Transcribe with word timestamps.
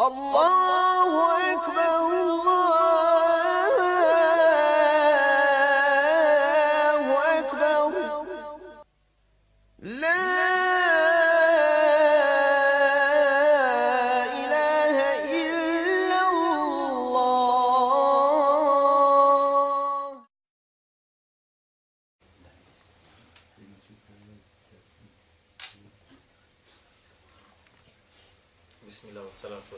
الله 0.00 1.37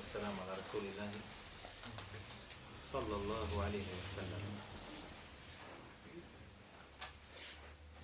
والسلام 0.10 0.36
على 0.42 0.54
رسول 0.60 0.82
الله 0.82 1.12
صلى 2.92 3.16
الله 3.16 3.64
عليه 3.64 3.88
وسلم 4.02 4.44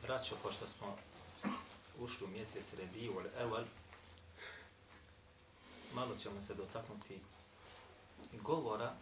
Braćo, 0.01 0.35
pošto 0.43 0.67
smo 0.67 0.97
ušli 1.99 2.25
u 2.25 2.29
mjesec 2.29 2.73
Rebiju 2.73 3.21
Eval, 3.39 3.65
malo 5.95 6.15
ćemo 6.15 6.41
se 6.41 6.53
dotaknuti 6.53 7.19
govora 8.33 8.93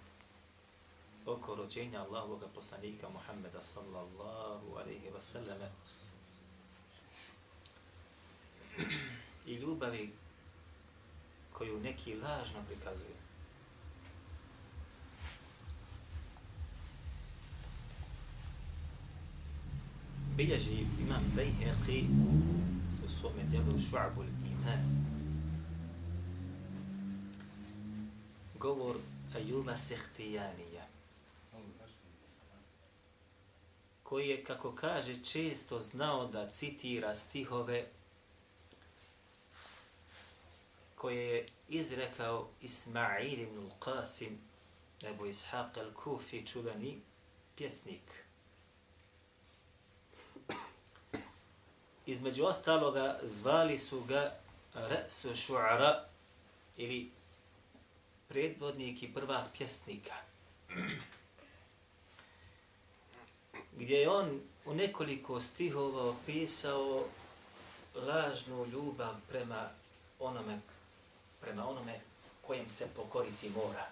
oko 1.25 1.55
rođenja 1.55 2.01
Allahovog 2.01 2.43
poslanika 2.55 3.09
Muhammeda 3.09 3.61
sallallahu 3.61 4.75
alaihi 4.75 5.09
wa 5.09 5.21
sallam 5.21 5.71
i 9.45 9.53
ljubavi 9.53 10.13
koju 11.54 11.80
neki 11.80 12.14
lažno 12.14 12.58
prikazuju. 12.66 13.14
Bilježi 20.36 20.86
imam 21.00 21.32
Bejheqi 21.36 22.05
u 23.05 23.08
svome 23.08 23.42
djelu 23.50 23.78
Šu'abul 23.78 24.28
Iman. 24.50 25.06
Govor 28.58 28.97
Ajuba 29.36 29.77
Sehtijanija 29.77 30.86
koji 34.14 34.28
je, 34.28 34.44
kako 34.44 34.72
kaže, 34.72 35.25
često 35.25 35.80
znao 35.80 36.27
da 36.27 36.50
citira 36.50 37.14
stihove 37.14 37.86
koje 41.05 41.27
je 41.27 41.47
izrekao 41.69 42.48
Ismail 42.60 43.41
ibn 43.41 43.70
Qasim, 43.80 44.36
nebo 45.02 45.27
Ishaq 45.27 45.77
al-Kufi, 45.77 46.47
čuveni 46.47 47.00
pjesnik. 47.56 48.24
Između 52.06 52.44
ostaloga 52.44 53.19
zvali 53.22 53.78
su 53.78 54.00
ga 54.00 54.32
Ra'su 54.75 55.36
šuara 55.36 56.05
ili 56.77 57.10
predvodnik 58.28 59.02
i 59.02 59.14
prvak 59.14 59.47
pjesnika. 59.58 60.14
Gdje 63.72 63.97
je 63.97 64.10
on 64.10 64.41
u 64.64 64.75
nekoliko 64.75 65.41
stihova 65.41 66.10
opisao 66.10 67.05
lažnu 67.94 68.66
ljubav 68.66 69.14
prema 69.28 69.69
onome 70.19 70.60
prema 71.45 71.69
onome 71.69 72.00
kojem 72.47 72.70
se 72.70 72.89
pokoriti 72.97 73.50
mora. 73.50 73.87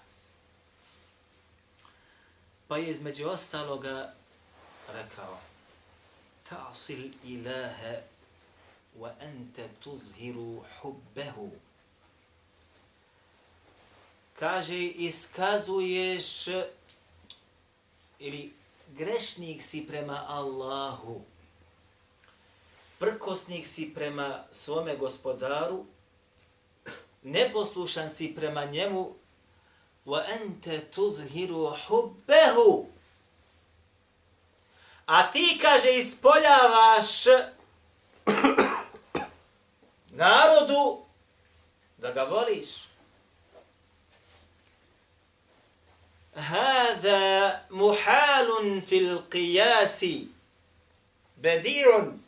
Pa 2.69 2.77
je 2.77 2.91
između 2.91 3.29
ostaloga 3.29 4.15
rekao 4.93 5.39
Ta'sil 6.49 7.11
ilaha 7.25 7.97
wa 8.99 9.11
anta 9.21 9.69
tuzhiru 9.85 10.65
hubbehu. 10.81 11.51
Kaže, 14.39 14.79
iskazuješ 14.85 16.47
ili 18.19 18.53
grešnik 18.89 19.63
si 19.63 19.87
prema 19.87 20.25
Allahu, 20.29 21.23
prkosnik 22.99 23.67
si 23.67 23.95
prema 23.95 24.45
svome 24.53 24.97
gospodaru, 24.97 25.85
neposlušan 27.23 28.11
si 28.11 28.35
prema 28.35 28.65
njemu 28.65 29.15
wa 30.07 30.23
anta 30.41 30.81
tuzhiru 30.95 31.77
hubbehu. 31.87 32.87
A 35.07 35.31
ti 35.31 35.59
kaže 35.63 35.91
ispoljavaš 35.91 37.25
narodu 40.23 41.05
da 41.99 42.13
ga 42.13 42.23
voliš. 42.23 42.69
Hada 46.35 47.61
muhalun 47.71 48.81
fil 48.81 49.19
qiyasi 49.31 50.27
bedirun 51.37 52.22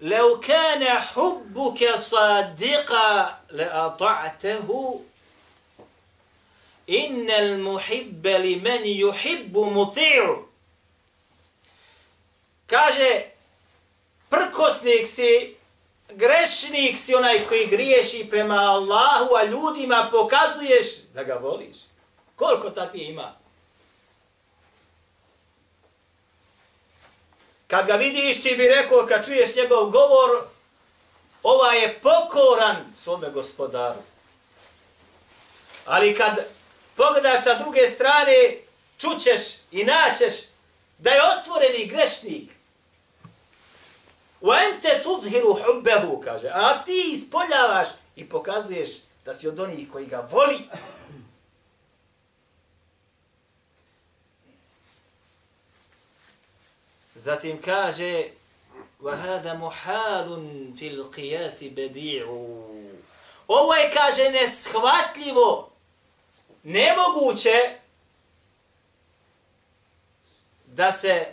لو 0.00 0.40
كان 0.40 0.84
حبك 0.84 1.94
صادقا 1.94 3.38
لأطعته 3.50 5.00
إن 6.90 7.30
المحب 7.30 8.26
لمن 8.26 8.84
يحب 8.84 9.58
مطيع 9.58 10.42
kaže 12.66 13.30
prkosnik 14.28 15.06
si 15.06 15.56
grešnik 16.08 16.98
si 16.98 17.14
onaj 17.14 17.46
koji 17.48 17.66
griješi 17.66 18.26
prema 18.30 18.54
Allahu 18.54 19.34
a 19.36 19.44
ljudima 19.44 20.08
pokazuješ 20.12 20.86
da 21.14 21.24
ga 21.24 21.34
voliš 21.34 21.76
koliko 22.36 22.70
takvih 22.70 23.08
ima 23.08 23.34
Kad 27.71 27.87
ga 27.87 27.95
vidiš, 27.95 28.43
ti 28.43 28.55
bi 28.55 28.67
rekao, 28.67 29.05
kad 29.05 29.25
čuješ 29.25 29.55
njegov 29.55 29.89
govor, 29.89 30.43
ova 31.43 31.73
je 31.73 31.99
pokoran 31.99 32.93
svome 32.97 33.29
gospodaru. 33.29 33.99
Ali 35.85 36.15
kad 36.15 36.45
pogledaš 36.95 37.43
sa 37.43 37.53
druge 37.53 37.87
strane, 37.87 38.57
čućeš 38.97 39.41
i 39.71 39.83
naćeš 39.83 40.33
da 40.97 41.09
je 41.09 41.21
otvoreni 41.37 41.85
grešnik. 41.85 42.51
U 44.41 44.49
ente 44.53 45.03
tuzhiru 45.03 45.53
hubbehu, 45.53 46.21
kaže. 46.25 46.47
A 46.53 46.83
ti 46.83 47.11
ispoljavaš 47.13 47.87
i 48.15 48.29
pokazuješ 48.29 48.89
da 49.25 49.33
si 49.33 49.47
od 49.47 49.59
onih 49.59 49.91
koji 49.91 50.05
ga 50.05 50.27
voli. 50.31 50.59
Zatim 57.20 57.62
kaže 57.62 58.24
وَهَذَا 59.02 59.54
مُحَالٌ 59.54 60.28
فِي 60.78 60.88
الْقِيَاسِ 60.88 61.64
بَدِيعُ 61.76 62.26
Ovo 63.48 63.74
je, 63.74 63.90
kaže, 63.90 64.30
neshvatljivo, 64.30 65.70
nemoguće 66.62 67.78
da 70.66 70.92
se 70.92 71.26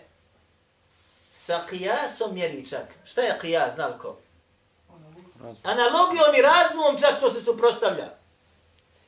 sa 1.34 1.62
kijasom 1.70 2.34
mjeri 2.34 2.66
čak. 2.70 2.88
Šta 3.06 3.22
je 3.22 3.38
kijas, 3.42 3.76
znal 3.76 3.98
ko? 3.98 4.18
Analogijom 5.64 6.36
i 6.38 6.42
razumom 6.42 7.00
čak 7.00 7.20
to 7.20 7.32
se 7.32 7.42
suprostavlja. 7.42 8.10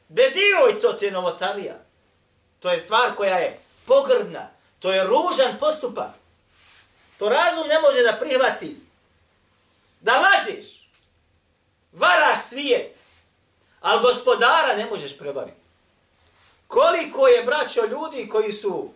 Bedio 0.07 0.69
i 0.71 0.79
to 0.79 0.93
te 0.93 1.11
novotarija. 1.11 1.75
To 2.59 2.71
je 2.71 2.79
stvar 2.79 3.15
koja 3.15 3.37
je 3.37 3.59
pogrdna. 3.85 4.49
To 4.79 4.91
je 4.93 5.03
ružan 5.03 5.57
postupak. 5.59 6.09
To 7.20 7.28
razum 7.28 7.68
ne 7.68 7.80
može 7.80 8.02
da 8.02 8.18
prihvati. 8.20 8.76
Da 10.00 10.12
lažeš. 10.20 10.88
Varaš 11.92 12.38
svijet. 12.48 12.96
Ali 13.80 14.02
gospodara 14.02 14.76
ne 14.76 14.86
možeš 14.86 15.18
prebaviti. 15.18 15.60
Koliko 16.66 17.28
je 17.28 17.44
braćo 17.44 17.86
ljudi 17.86 18.28
koji 18.28 18.52
su 18.52 18.90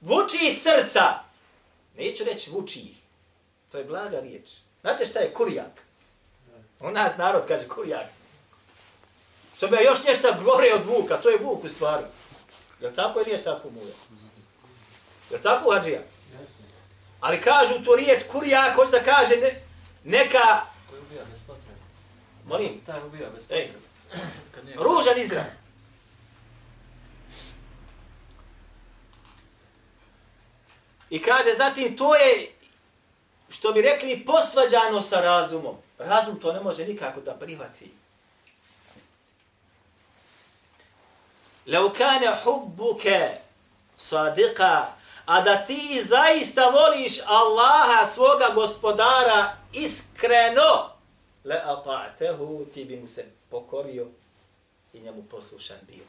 vuči 0.00 0.38
iz 0.42 0.62
srca. 0.62 1.02
Neću 1.96 2.24
reći 2.24 2.50
vuči 2.50 2.80
ih. 2.80 2.96
To 3.72 3.78
je 3.78 3.84
blaga 3.84 4.20
riječ. 4.20 4.50
Znate 4.80 5.06
šta 5.06 5.18
je 5.18 5.32
kurijak? 5.32 5.82
U 6.80 6.90
nas 6.90 7.16
narod 7.16 7.42
kaže 7.48 7.68
kurijak. 7.68 8.06
Što 9.56 9.68
bi 9.68 9.76
još 9.84 10.04
nešto 10.04 10.34
gore 10.44 10.74
od 10.74 10.84
vuka. 10.84 11.16
To 11.16 11.30
je 11.30 11.38
vuk 11.38 11.64
u 11.64 11.68
stvari. 11.68 12.04
Je 12.80 12.94
tako 12.94 13.20
ili 13.20 13.30
je 13.30 13.42
tako 13.42 13.70
muja? 13.70 13.94
Je 15.30 15.42
tako 15.42 15.70
hađija? 15.70 16.13
Ali 17.24 17.40
kažu 17.40 17.84
tu 17.84 17.96
riječ 17.96 18.22
kurijak, 18.32 18.76
hoće 18.76 18.90
da 18.90 19.02
kaže 19.02 19.36
ne, 19.36 19.60
neka... 20.04 20.60
Koji 20.90 21.00
ubija 21.00 21.24
bez 21.24 21.40
potrebe. 21.46 21.80
Molim? 22.46 22.80
Taj 22.86 23.02
ubija 23.06 23.30
bez 23.30 23.50
Ej, 23.50 23.68
potrebe. 24.12 24.74
Ružan 24.74 25.18
izraz. 25.18 25.46
I 31.10 31.22
kaže, 31.22 31.54
zatim, 31.56 31.96
to 31.96 32.14
je, 32.14 32.52
što 33.48 33.72
bi 33.72 33.82
rekli, 33.82 34.24
posvađano 34.26 35.02
sa 35.02 35.20
razumom. 35.20 35.76
Razum 35.98 36.40
to 36.40 36.52
ne 36.52 36.60
može 36.60 36.86
nikako 36.86 37.20
da 37.20 37.34
prihvati. 37.34 37.90
Lau 41.66 41.90
kane 41.90 42.36
hubbuke 42.44 43.30
sadika, 43.96 44.86
a 45.26 45.40
da 45.40 45.64
ti 45.64 46.02
zaista 46.04 46.70
voliš 46.70 47.20
Allaha, 47.26 48.06
svoga 48.06 48.50
gospodara, 48.54 49.56
iskreno, 49.72 50.90
le 51.44 51.62
ata'tehu, 51.64 52.64
ti 52.74 52.84
bi 52.84 52.96
mu 52.96 53.06
se 53.06 53.24
pokorio 53.50 54.08
i 54.92 55.00
njemu 55.00 55.22
poslušan 55.30 55.78
bio. 55.86 56.04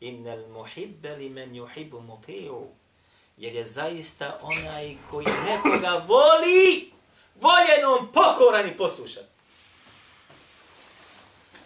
Innal 0.00 0.48
muhibbe 0.48 1.16
li 1.16 1.28
men 1.28 1.54
juhibu 1.54 2.00
muti'u. 2.00 2.66
Jer 3.36 3.54
je 3.54 3.64
zaista 3.64 4.40
onaj 4.42 4.96
koji 5.10 5.26
nekoga 5.26 6.04
voli, 6.06 6.92
voljenom 7.34 8.12
pokoran 8.12 8.68
i 8.68 8.76
poslušan. 8.76 9.22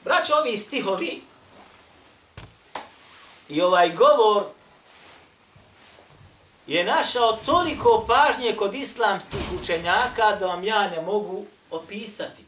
Braćo, 0.05 0.34
ovi 0.34 0.56
stihovi 0.56 1.22
i 3.48 3.60
ovaj 3.60 3.90
govor 3.90 4.44
je 6.72 6.84
našao 6.84 7.32
toliko 7.32 8.04
pažnje 8.08 8.56
kod 8.56 8.74
islamskih 8.74 9.40
učenjaka 9.60 10.36
da 10.40 10.46
vam 10.46 10.64
ja 10.64 10.90
ne 10.90 11.00
mogu 11.00 11.44
opisati. 11.70 12.44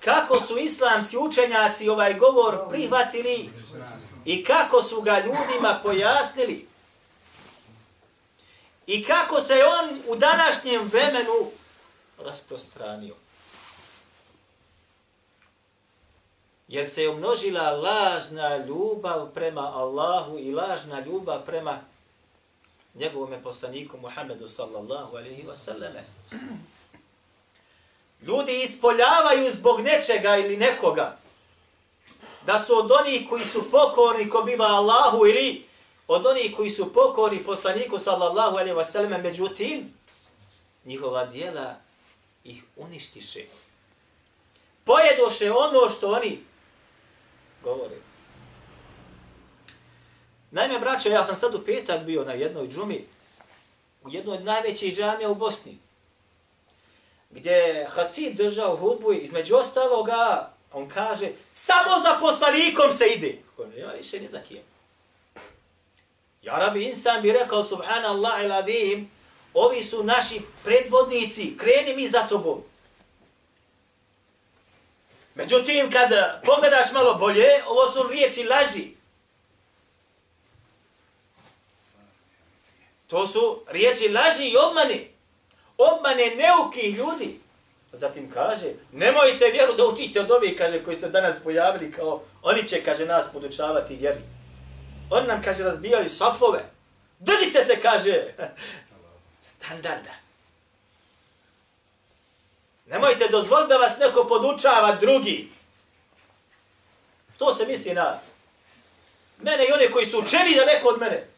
Kako 0.00 0.40
su 0.40 0.58
islamski 0.58 1.16
učenjaci 1.16 1.88
ovaj 1.88 2.14
govor 2.14 2.68
prihvatili 2.70 3.50
i 4.24 4.44
kako 4.44 4.82
su 4.82 5.00
ga 5.00 5.18
ljudima 5.18 5.80
pojasnili 5.82 6.68
i 8.86 9.04
kako 9.04 9.40
se 9.40 9.54
on 9.80 10.00
u 10.06 10.16
današnjem 10.16 10.88
vremenu 10.88 11.50
rasprostranio. 12.18 13.14
Jer 16.68 16.88
se 16.88 17.02
je 17.02 17.10
umnožila 17.10 17.70
lažna 17.70 18.56
ljubav 18.56 19.28
prema 19.34 19.60
Allahu 19.60 20.38
i 20.38 20.52
lažna 20.52 21.00
ljubav 21.00 21.44
prema 21.44 21.80
njegovom 22.94 23.42
poslaniku 23.42 23.96
Muhammedu 23.96 24.48
sallallahu 24.48 25.16
alaihi 25.16 25.42
wa 25.42 25.56
sallam. 25.56 25.92
Ljudi 28.22 28.62
ispoljavaju 28.62 29.52
zbog 29.52 29.80
nečega 29.80 30.36
ili 30.36 30.56
nekoga. 30.56 31.16
Da 32.46 32.58
su 32.58 32.78
od 32.78 32.90
onih 32.90 33.28
koji 33.28 33.44
su 33.44 33.70
pokorni 33.70 34.30
ko 34.30 34.42
biva 34.42 34.66
Allahu 34.66 35.26
ili 35.26 35.66
od 36.08 36.26
onih 36.26 36.56
koji 36.56 36.70
su 36.70 36.92
pokorni 36.92 37.44
poslaniku 37.44 37.98
sallallahu 37.98 38.56
alaihi 38.56 38.76
wa 38.76 38.84
sallam. 38.84 39.20
Međutim, 39.22 39.94
njihova 40.84 41.24
dijela 41.24 41.74
ih 42.44 42.62
uništiše. 42.76 43.44
Pojedoše 44.84 45.52
ono 45.52 45.90
što 45.90 46.10
oni 46.10 46.44
govore. 47.64 47.96
Naime, 50.50 50.78
braćo, 50.78 51.08
ja 51.08 51.24
sam 51.24 51.34
sad 51.34 51.54
u 51.54 51.64
petak 51.64 52.04
bio 52.04 52.24
na 52.24 52.32
jednoj 52.32 52.68
džumi, 52.68 53.04
u 54.02 54.10
jednoj 54.10 54.36
od 54.36 54.44
najvećih 54.44 54.96
džamija 54.96 55.30
u 55.30 55.34
Bosni, 55.34 55.78
gdje 57.30 57.86
Hatib 57.90 58.36
držao 58.36 58.76
hudbu 58.76 59.12
i 59.12 59.18
između 59.18 59.56
ostaloga, 59.56 60.50
on 60.72 60.88
kaže, 60.88 61.30
samo 61.52 61.98
za 62.02 62.18
poslanikom 62.20 62.92
se 62.92 63.04
ide. 63.06 63.38
Ja 63.76 63.92
više 63.92 64.20
ni 64.20 64.28
za 64.28 64.40
kijem. 64.42 64.64
Ja 66.42 66.58
rabi 66.58 66.84
insan 66.84 67.22
bi 67.22 67.32
rekao, 67.32 67.62
subhanallah 67.62 68.44
il 68.44 69.04
ovi 69.54 69.82
su 69.82 70.04
naši 70.04 70.40
predvodnici, 70.64 71.56
kreni 71.56 71.96
mi 71.96 72.08
za 72.08 72.26
tobom. 72.28 72.62
Međutim, 75.34 75.90
kad 75.90 76.10
pogledaš 76.44 76.92
malo 76.92 77.14
bolje, 77.14 77.48
ovo 77.66 77.90
su 77.90 78.08
riječi 78.08 78.44
laži. 78.44 78.94
To 83.06 83.26
su 83.26 83.62
riječi 83.68 84.08
laži 84.08 84.48
i 84.48 84.56
obmane. 84.56 85.08
Obmane 85.78 86.36
neukih 86.36 86.96
ljudi. 86.96 87.40
Zatim 87.92 88.30
kaže, 88.30 88.66
nemojte 88.92 89.50
vjeru 89.50 89.72
da 89.72 89.86
učite 89.86 90.20
od 90.20 90.30
ovih, 90.30 90.54
kaže, 90.58 90.84
koji 90.84 90.96
se 90.96 91.08
danas 91.08 91.36
pojavili 91.44 91.92
kao, 91.92 92.22
oni 92.42 92.66
će, 92.66 92.84
kaže, 92.84 93.06
nas 93.06 93.26
podučavati 93.32 93.96
vjeri. 93.96 94.20
Oni 95.10 95.26
nam, 95.26 95.42
kaže, 95.42 95.62
razbijaju 95.62 96.08
safove. 96.08 96.64
Držite 97.18 97.62
se, 97.62 97.80
kaže, 97.80 98.24
standarda. 99.50 100.23
Nemojte 102.86 103.28
dozvoliti 103.28 103.68
da 103.68 103.76
vas 103.76 103.98
neko 103.98 104.24
podučava 104.24 104.96
drugi. 105.00 105.48
To 107.38 107.54
se 107.54 107.66
misli 107.66 107.94
na 107.94 108.20
mene 109.42 109.64
i 109.64 109.72
one 109.72 109.90
koji 109.90 110.06
su 110.06 110.18
učeni 110.18 110.56
daleko 110.56 110.88
od 110.88 111.00
mene. 111.00 111.28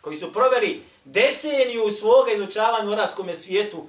Koji 0.00 0.16
su 0.16 0.32
proveli 0.32 0.82
deceniju 1.04 1.90
svoga 1.90 2.32
izučavanja 2.32 2.90
u 2.90 2.92
arabskom 2.92 3.34
svijetu. 3.34 3.86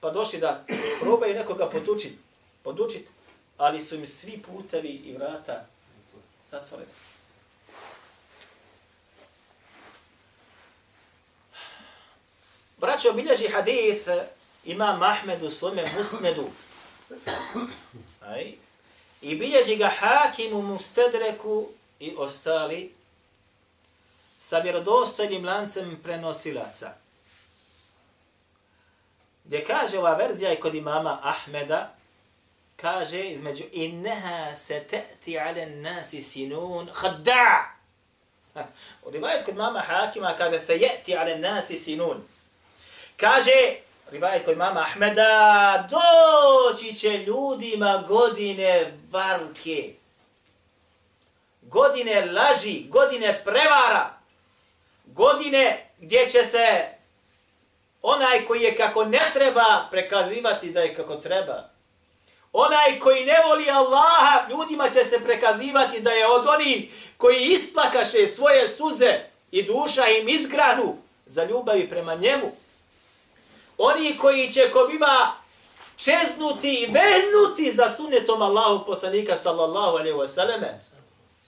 Pa 0.00 0.10
došli 0.10 0.38
da 0.38 0.64
probaju 1.00 1.34
nekoga 1.34 1.70
podučiti. 1.70 2.18
Podučiti. 2.62 3.10
Ali 3.58 3.82
su 3.82 3.94
im 3.94 4.06
svi 4.06 4.42
putevi 4.42 4.88
i 4.88 5.12
vrata 5.12 5.66
zatvoreni. 6.50 6.90
Braćo, 12.76 13.10
obilježi 13.10 13.48
hadith 13.48 14.08
Imam 14.64 15.02
Ahmed 15.02 15.42
u 15.42 15.50
svome 15.50 15.84
musnedu. 15.96 16.50
Aj. 18.20 18.54
I 19.20 19.34
bilježi 19.34 19.76
ga 19.76 19.90
hakim 19.98 20.56
u 20.56 20.62
mustedreku 20.62 21.68
i 22.00 22.14
ostali 22.18 22.94
sa 24.38 24.58
vjerodostojnim 24.58 25.44
lancem 25.44 26.00
prenosilaca. 26.02 26.94
Gdje 29.44 29.64
kaže 29.64 29.98
ova 29.98 30.14
verzija 30.14 30.52
i 30.52 30.60
kod 30.60 30.74
imama 30.74 31.18
Ahmeda, 31.22 31.94
kaže 32.76 33.20
između 33.20 33.64
inneha 33.72 34.56
se 34.56 34.84
te'ti 34.90 35.48
ale 35.48 35.66
nasi 35.66 36.22
sinun 36.22 36.88
khadda. 36.92 37.74
U 39.06 39.10
rivajet 39.10 39.44
kod 39.44 39.56
mama 39.56 39.80
Hakima 39.80 40.34
kaže 40.38 40.60
se 40.60 40.78
je'ti 40.78 41.16
ale 41.16 41.38
nasi 41.38 41.78
sinun. 41.78 42.22
Kaže, 43.16 43.76
rivajet 44.12 44.44
koji 44.44 44.56
mama 44.56 44.80
Ahmeda, 44.80 45.88
doći 45.90 46.94
će 46.94 47.18
ljudima 47.18 48.04
godine 48.08 48.92
varke, 49.10 49.94
godine 51.62 52.26
laži, 52.32 52.84
godine 52.88 53.42
prevara, 53.44 54.18
godine 55.06 55.90
gdje 55.98 56.28
će 56.28 56.42
se 56.42 56.88
onaj 58.02 58.44
koji 58.46 58.62
je 58.62 58.76
kako 58.76 59.04
ne 59.04 59.20
treba 59.32 59.88
prekazivati 59.90 60.70
da 60.70 60.80
je 60.80 60.94
kako 60.94 61.16
treba. 61.16 61.70
Onaj 62.52 62.98
koji 62.98 63.24
ne 63.24 63.36
voli 63.48 63.70
Allaha, 63.70 64.46
ljudima 64.50 64.90
će 64.90 65.04
se 65.04 65.20
prekazivati 65.24 66.00
da 66.00 66.10
je 66.10 66.26
od 66.26 66.46
onih 66.46 66.92
koji 67.16 67.36
isplakaše 67.36 68.26
svoje 68.26 68.68
suze 68.68 69.20
i 69.50 69.62
duša 69.62 70.06
im 70.06 70.28
izgranu 70.28 70.96
za 71.26 71.44
ljubavi 71.44 71.88
prema 71.88 72.14
njemu. 72.14 72.61
Oni 73.78 74.18
koji 74.18 74.52
će 74.52 74.70
ko 74.70 74.86
biva 74.90 75.32
čeznuti 75.96 76.74
i 76.74 76.92
vehnuti 76.92 77.72
za 77.76 77.88
sunnetom 77.96 78.42
Allahu 78.42 78.86
poslanika 78.86 79.36
sallallahu 79.36 79.96
alaihi 79.96 80.16
wa 80.16 80.28
sallame. 80.28 80.80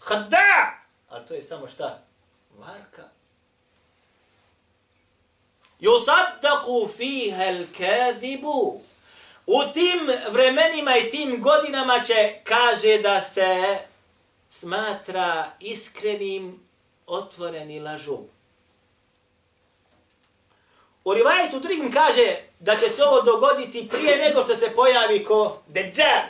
Hada! 0.00 0.84
A 1.08 1.20
to 1.20 1.34
je 1.34 1.42
samo 1.42 1.68
šta? 1.68 2.02
Varka. 2.58 3.02
Yusaddaku 5.80 6.88
fiha 6.96 7.44
al-kadhibu. 7.44 8.80
U 9.46 9.62
tim 9.72 10.10
vremenima 10.30 10.96
i 10.96 11.10
tim 11.10 11.42
godinama 11.42 12.00
će 12.00 12.40
kaže 12.44 12.98
da 12.98 13.20
se 13.20 13.78
smatra 14.48 15.50
iskrenim 15.60 16.68
otvoreni 17.06 17.80
lažom. 17.80 18.28
U 21.04 21.14
rivajetu 21.14 21.60
drugim 21.60 21.92
kaže 21.92 22.36
da 22.60 22.76
će 22.76 22.88
se 22.88 23.04
ovo 23.04 23.22
dogoditi 23.22 23.88
prije 23.88 24.16
nego 24.16 24.42
što 24.42 24.54
se 24.54 24.70
pojavi 24.76 25.24
ko 25.24 25.62
Dejjal. 25.66 26.22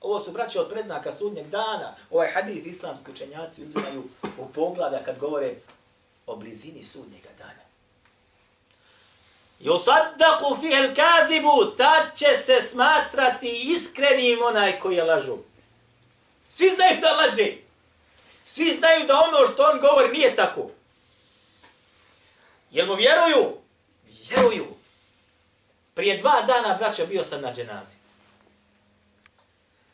Ovo 0.00 0.20
su 0.20 0.32
braće 0.32 0.60
od 0.60 0.68
predznaka 0.68 1.12
sudnjeg 1.12 1.46
dana. 1.46 1.94
Ovaj 2.10 2.30
hadith 2.34 2.66
islamski 2.66 3.10
učenjaci 3.10 3.64
uzimaju 3.64 4.04
u 4.38 4.48
poglada 4.48 5.04
kad 5.04 5.18
govore 5.18 5.54
o 6.26 6.36
blizini 6.36 6.84
sudnjega 6.84 7.28
dana. 7.38 7.60
Yusaddaku 9.60 10.60
fiha 10.60 10.82
al-kadhibu, 10.82 11.76
ta 11.76 12.10
će 12.14 12.26
se 12.42 12.60
smatrati 12.60 13.62
iskrenim 13.64 14.42
onaj 14.42 14.78
koji 14.80 14.96
je 14.96 15.04
lažu. 15.04 15.36
Svi 16.48 16.68
znaju 16.68 17.00
da 17.00 17.12
laže. 17.12 17.56
Svi 18.44 18.64
znaju 18.64 19.06
da 19.06 19.20
ono 19.20 19.48
što 19.48 19.62
on 19.62 19.80
govori 19.80 20.08
nije 20.08 20.36
tako. 20.36 20.70
Jel 22.70 22.86
mu 22.86 22.94
vjeruju? 22.94 23.59
Vjeruju. 24.10 24.66
Prije 25.94 26.16
dva 26.16 26.42
dana, 26.42 26.74
braćo, 26.74 27.06
bio 27.06 27.24
sam 27.24 27.40
na 27.40 27.52
dženazi. 27.52 27.96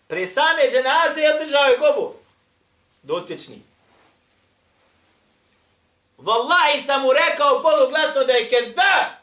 Pre 0.06 0.26
same 0.26 0.62
dženaze 0.70 1.20
je 1.20 1.34
održao 1.34 1.64
je 1.64 1.78
govor. 1.78 2.12
Dotični. 3.02 3.62
Wallahi 6.18 6.80
sam 6.86 7.02
mu 7.02 7.12
rekao 7.12 7.62
poluglasno 7.62 8.24
da 8.24 8.32
je 8.32 8.48
kezda. 8.48 9.18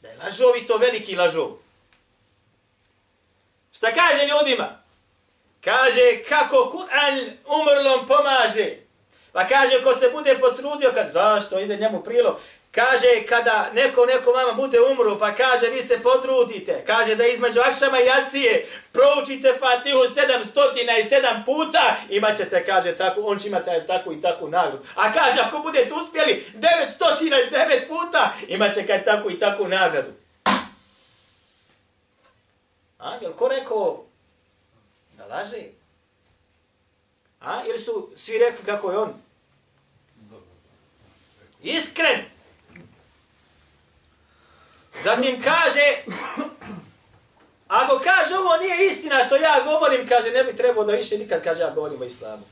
Da 0.00 0.08
je 0.08 0.16
lažov 0.16 0.56
i 0.56 0.66
to 0.66 0.76
veliki 0.76 1.16
lažov. 1.16 1.50
Šta 3.72 3.94
kaže 3.94 4.26
ljudima? 4.26 4.78
Kaže 5.60 6.22
kako 6.28 6.70
Kur'an 6.72 7.36
umrlom 7.46 8.06
pomaže. 8.06 8.76
Pa 9.32 9.48
kaže 9.48 9.82
ko 9.82 9.94
se 9.94 10.10
bude 10.10 10.38
potrudio, 10.40 10.92
kad, 10.94 11.10
zašto 11.10 11.58
ide 11.58 11.76
njemu 11.76 12.02
prilog, 12.02 12.36
Kaže, 12.74 13.24
kada 13.28 13.70
neko, 13.74 14.06
neko 14.06 14.32
mama 14.32 14.52
bude 14.52 14.80
umro, 14.80 15.18
pa 15.18 15.34
kaže, 15.34 15.68
vi 15.68 15.82
se 15.82 16.02
potrudite. 16.02 16.84
Kaže 16.86 17.14
da 17.14 17.26
između 17.26 17.60
akšama 17.60 18.00
i 18.00 18.06
jacije 18.06 18.66
proučite 18.92 19.54
Fatihu 19.58 19.98
707 19.98 21.44
puta, 21.44 21.96
imat 22.08 22.36
ćete, 22.36 22.64
kaže, 22.64 22.96
tako, 22.96 23.20
on 23.20 23.38
će 23.38 23.48
imati 23.48 23.70
takvu 23.86 24.12
i 24.12 24.20
takvu 24.20 24.48
nagradu. 24.48 24.84
A 24.94 25.12
kaže, 25.12 25.40
ako 25.40 25.58
budete 25.58 25.94
uspjeli 25.94 26.44
909 26.54 27.88
puta, 27.88 28.32
imat 28.48 28.74
će 28.74 28.86
kaj 28.86 29.04
takvu 29.04 29.30
i 29.30 29.38
takvu 29.38 29.68
nagradu. 29.68 30.10
A, 32.98 33.18
jel 33.20 33.32
ko 33.32 33.48
rekao 33.48 34.04
da 35.12 35.26
laže? 35.26 35.62
A, 37.40 37.62
ili 37.66 37.78
su 37.78 38.10
svi 38.16 38.38
rekli 38.38 38.64
kako 38.64 38.90
je 38.90 38.98
on? 38.98 39.14
Iskren! 41.62 42.33
Zatim 45.02 45.42
kaže, 45.42 46.04
ako 47.68 48.00
kaže 48.04 48.34
ovo 48.34 48.56
nije 48.56 48.86
istina 48.86 49.22
što 49.26 49.36
ja 49.36 49.62
govorim, 49.64 50.08
kaže, 50.08 50.30
ne 50.30 50.44
bi 50.44 50.56
trebao 50.56 50.84
da 50.84 50.92
više 50.92 51.18
nikad 51.18 51.44
kaže 51.44 51.60
ja 51.60 51.70
govorim 51.70 52.00
o 52.00 52.04
islamu. 52.04 52.42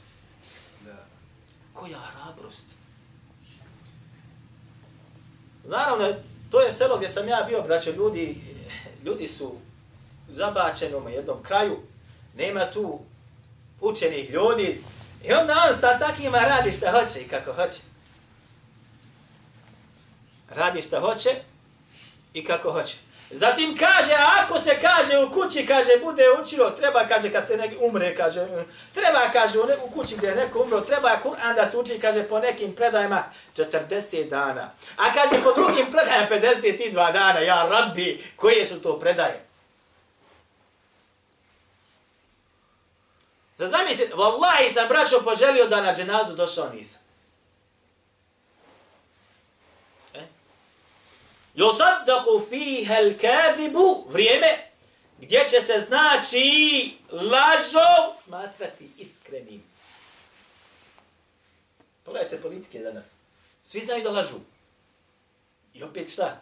Koja 1.73 1.99
hrabrost. 1.99 2.67
Naravno, 5.65 6.15
to 6.51 6.61
je 6.61 6.71
selo 6.71 6.97
gdje 6.97 7.09
sam 7.09 7.29
ja 7.29 7.45
bio, 7.49 7.63
braćo, 7.63 7.91
ljudi, 7.91 8.37
ljudi 9.05 9.29
su 9.29 9.55
zabačeni 10.29 10.95
u 10.95 11.09
jednom 11.09 11.43
kraju, 11.43 11.79
nema 12.37 12.71
tu 12.71 13.01
učenih 13.81 14.31
ljudi, 14.31 14.83
i 15.25 15.33
onda 15.33 15.65
on 15.69 15.75
sa 15.75 15.99
takvima 15.99 16.39
radi 16.39 16.73
šta 16.73 16.93
hoće 16.93 17.21
i 17.21 17.29
kako 17.29 17.53
hoće. 17.53 17.81
Radi 20.51 20.83
šta 20.83 21.01
hoće, 21.01 21.31
i 22.35 22.45
kako 22.45 22.73
hoće. 22.73 22.97
Zatim 23.35 23.77
kaže, 23.77 24.13
ako 24.43 24.59
se 24.59 24.79
kaže 24.81 25.19
u 25.19 25.31
kući, 25.31 25.67
kaže, 25.67 25.91
bude 26.03 26.25
učilo, 26.43 26.71
treba, 26.71 27.05
kaže, 27.09 27.33
kad 27.33 27.47
se 27.47 27.57
neki 27.57 27.77
umre, 27.81 28.15
kaže, 28.15 28.41
mm, 28.41 28.65
treba, 28.95 29.19
kaže, 29.33 29.59
u, 29.61 29.67
ne, 29.67 29.77
u 29.85 29.91
kući 29.91 30.17
gdje 30.17 30.27
je 30.27 30.35
neko 30.35 30.63
umro, 30.63 30.81
treba 30.81 31.21
Kur'an 31.25 31.55
da 31.55 31.71
se 31.71 31.77
uči, 31.77 31.99
kaže, 32.01 32.29
po 32.29 32.39
nekim 32.39 32.75
predajama 32.75 33.25
40 33.57 34.29
dana. 34.29 34.71
A 34.97 35.15
kaže, 35.15 35.43
po 35.45 35.53
drugim 35.53 35.87
predajima 35.93 36.27
52 36.31 37.13
dana, 37.13 37.41
ja, 37.41 37.69
rabbi, 37.71 38.25
koje 38.37 38.67
su 38.67 38.83
to 38.83 38.99
predaje? 38.99 39.45
Da 43.59 43.69
zamislite, 43.69 44.15
vallahi 44.15 44.71
sam 44.71 44.89
braćo 44.89 45.23
poželio 45.25 45.67
da 45.67 45.81
na 45.81 45.95
dženazu 45.95 46.35
došao 46.35 46.69
nisam. 46.69 47.02
Yusaddaku 51.55 52.49
fiha 52.49 52.95
al-kadhibu 52.95 54.05
vrijeme 54.09 54.71
gdje 55.19 55.49
će 55.49 55.61
se 55.61 55.81
znači 55.81 56.91
lažov 57.11 58.17
smatrati 58.17 58.89
iskrenim. 58.99 59.63
Pogledajte 62.05 62.41
politike 62.41 62.79
danas. 62.79 63.05
Svi 63.65 63.81
znaju 63.81 64.03
da 64.03 64.11
lažu. 64.11 64.41
I 65.75 65.83
opet 65.83 66.13
šta? 66.13 66.41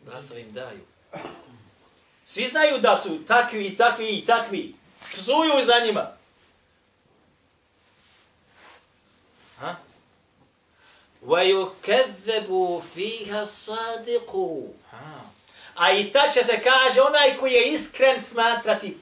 Glasovim 0.00 0.52
daju. 0.52 0.80
Svi 2.24 2.44
znaju 2.44 2.78
da 2.78 3.00
su 3.02 3.24
takvi 3.26 3.66
i 3.66 3.76
takvi 3.76 4.08
i 4.08 4.24
takvi. 4.24 4.74
Psuju 5.12 5.64
za 5.66 5.86
njima. 5.86 6.16
وَيُكَذَّبُوا 11.25 12.81
فِيهَا 12.81 13.43
صَادِقُوا 13.43 14.73
A 15.75 15.91
i 15.91 16.11
ta 16.11 16.29
će 16.29 16.43
se 16.43 16.61
kaže, 16.61 17.01
onaj 17.01 17.37
koji 17.37 17.53
je 17.53 17.73
iskren 17.73 18.21
smatrati. 18.21 18.97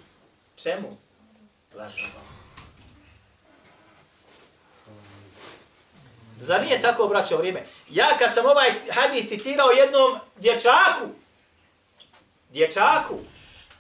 Čemu? 0.56 0.98
Lažemo. 1.74 2.26
Zar 6.40 6.62
nije 6.62 6.82
tako 6.82 7.04
obraćao 7.04 7.38
vrijeme? 7.38 7.66
Ja 7.90 8.18
kad 8.20 8.34
sam 8.34 8.46
ovaj 8.46 8.74
hadis 8.92 9.30
citirao 9.30 9.70
jednom 9.70 10.20
dječaku, 10.36 11.08
dječaku, 12.50 13.20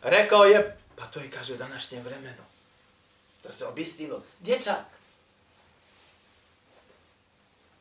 rekao 0.01 0.45
je, 0.45 0.77
pa 0.95 1.05
to 1.05 1.19
je 1.19 1.31
kaže 1.31 1.53
u 1.53 1.57
današnjem 1.57 2.03
vremenu. 2.03 2.43
To 3.43 3.51
se 3.51 3.65
obistilo. 3.65 4.23
Dječak. 4.39 4.85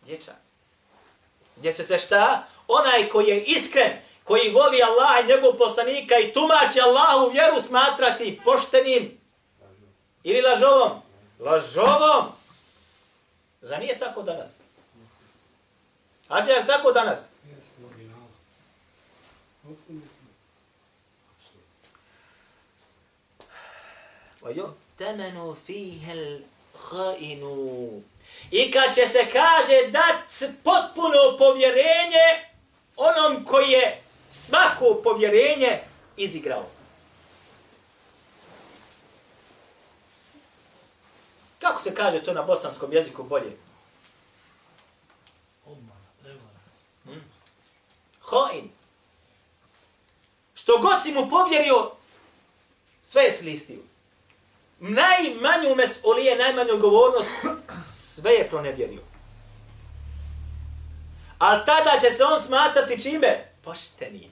Dječak 0.06 0.44
gdje 1.58 1.74
će 1.74 1.82
se 1.82 1.98
šta? 1.98 2.46
Onaj 2.68 3.08
koji 3.08 3.26
je 3.26 3.44
iskren, 3.44 3.92
koji 4.24 4.50
voli 4.50 4.82
Allah 4.82 5.24
i 5.24 5.28
njegov 5.28 5.56
poslanika 5.56 6.18
i 6.18 6.32
tumači 6.32 6.80
Allahu 6.80 7.32
vjeru 7.32 7.60
smatrati 7.60 8.40
poštenim 8.44 9.20
ili 10.22 10.40
lažovom. 10.40 11.02
Lažovom. 11.38 12.26
Za 13.60 13.76
nije 13.76 13.98
tako 13.98 14.22
danas? 14.22 14.58
Ađe, 16.28 16.50
je 16.50 16.66
tako 16.66 16.92
danas? 16.92 17.20
وَيُؤْتَمَنُ 24.44 25.56
فِيهَ 25.66 26.04
الْخَائِنُ 26.12 27.42
I 28.51 28.71
kad 28.71 28.95
će 28.95 29.07
se 29.07 29.29
kaže 29.31 29.91
dat 29.91 30.53
potpuno 30.63 31.37
povjerenje 31.37 32.49
onom 32.95 33.45
koji 33.45 33.69
je 33.69 34.01
svako 34.29 35.01
povjerenje 35.03 35.79
izigrao. 36.17 36.65
Kako 41.59 41.81
se 41.81 41.95
kaže 41.95 42.23
to 42.23 42.33
na 42.33 42.43
bosanskom 42.43 42.93
jeziku 42.93 43.23
bolje? 43.23 43.57
Hmm? 47.03 47.31
Hoin. 48.21 48.69
Što 50.53 50.77
god 50.77 51.03
si 51.03 51.11
mu 51.11 51.29
povjerio, 51.29 51.91
sve 53.01 53.23
je 53.23 53.31
slistio 53.31 53.88
Najmanju 54.80 55.74
mesolije, 55.76 56.36
najmanju 56.36 56.78
govornost, 56.78 57.30
sve 58.14 58.32
je 58.32 58.48
pronevjerio. 58.48 59.00
Ali 61.38 61.62
tada 61.66 61.98
će 62.00 62.10
se 62.10 62.24
on 62.24 62.42
smatrati 62.42 63.02
čime? 63.02 63.52
Poštenim. 63.64 64.30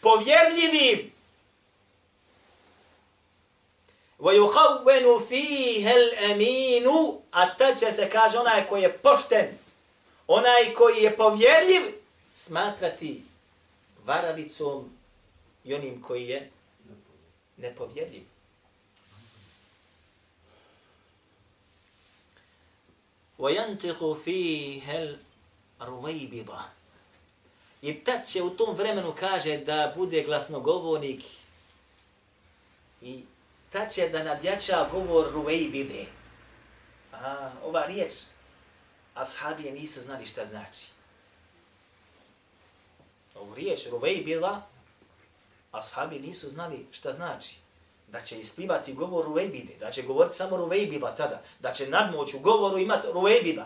Povjerljivim. 0.00 1.12
وَيُخَوَّنُ 4.18 5.20
فِيهَ 5.28 5.86
الْأَمِينُ 5.94 6.86
A 7.30 7.56
tad 7.56 7.78
će 7.78 7.92
se 7.92 8.10
kaže 8.10 8.38
onaj 8.38 8.66
koji 8.66 8.82
je 8.82 8.92
pošten, 8.92 9.46
onaj 10.26 10.74
koji 10.74 11.02
je 11.02 11.16
povjerljiv, 11.16 11.82
smatrati 12.34 13.24
varavicom 14.04 14.90
i 15.64 15.74
onim 15.74 16.02
koji 16.02 16.28
je 16.28 16.50
nepovjerljiv. 17.62 18.22
وَيَنْتِقُ 23.38 24.00
فِيهَ 24.24 25.16
الْرُوَيْبِضَ 25.80 26.50
I 27.82 28.04
tad 28.04 28.26
će 28.26 28.42
u 28.42 28.50
tom 28.50 28.74
vremenu 28.74 29.14
kaže 29.18 29.56
da 29.56 29.92
bude 29.96 30.22
glasnogovornik 30.22 31.22
i 33.02 33.24
tad 33.70 33.92
će 33.92 34.08
da 34.08 34.22
nabjača 34.22 34.88
govor 34.92 35.32
Ruvejbide. 35.32 36.06
A, 37.12 37.50
ova 37.64 37.86
riječ, 37.86 38.12
ashabije 39.14 39.72
nisu 39.72 40.00
znali 40.00 40.26
šta 40.26 40.44
znači. 40.44 40.86
riječ 43.56 43.86
Ruvejbila, 43.90 44.62
ashabi 45.73 46.19
nisu 46.19 46.49
znali 46.49 46.87
šta 46.91 47.11
znači. 47.11 47.55
Da 48.07 48.21
će 48.21 48.39
isplivati 48.39 48.93
govor 48.93 49.25
Ruvejbide, 49.25 49.77
da 49.79 49.91
će 49.91 50.01
govoriti 50.01 50.35
samo 50.35 50.57
Ruvejbiba 50.57 51.15
tada, 51.15 51.41
da 51.59 51.71
će 51.71 51.87
nadmoć 51.87 52.33
u 52.33 52.39
govoru 52.39 52.77
imati 52.77 53.07
Ruvejbila. 53.13 53.65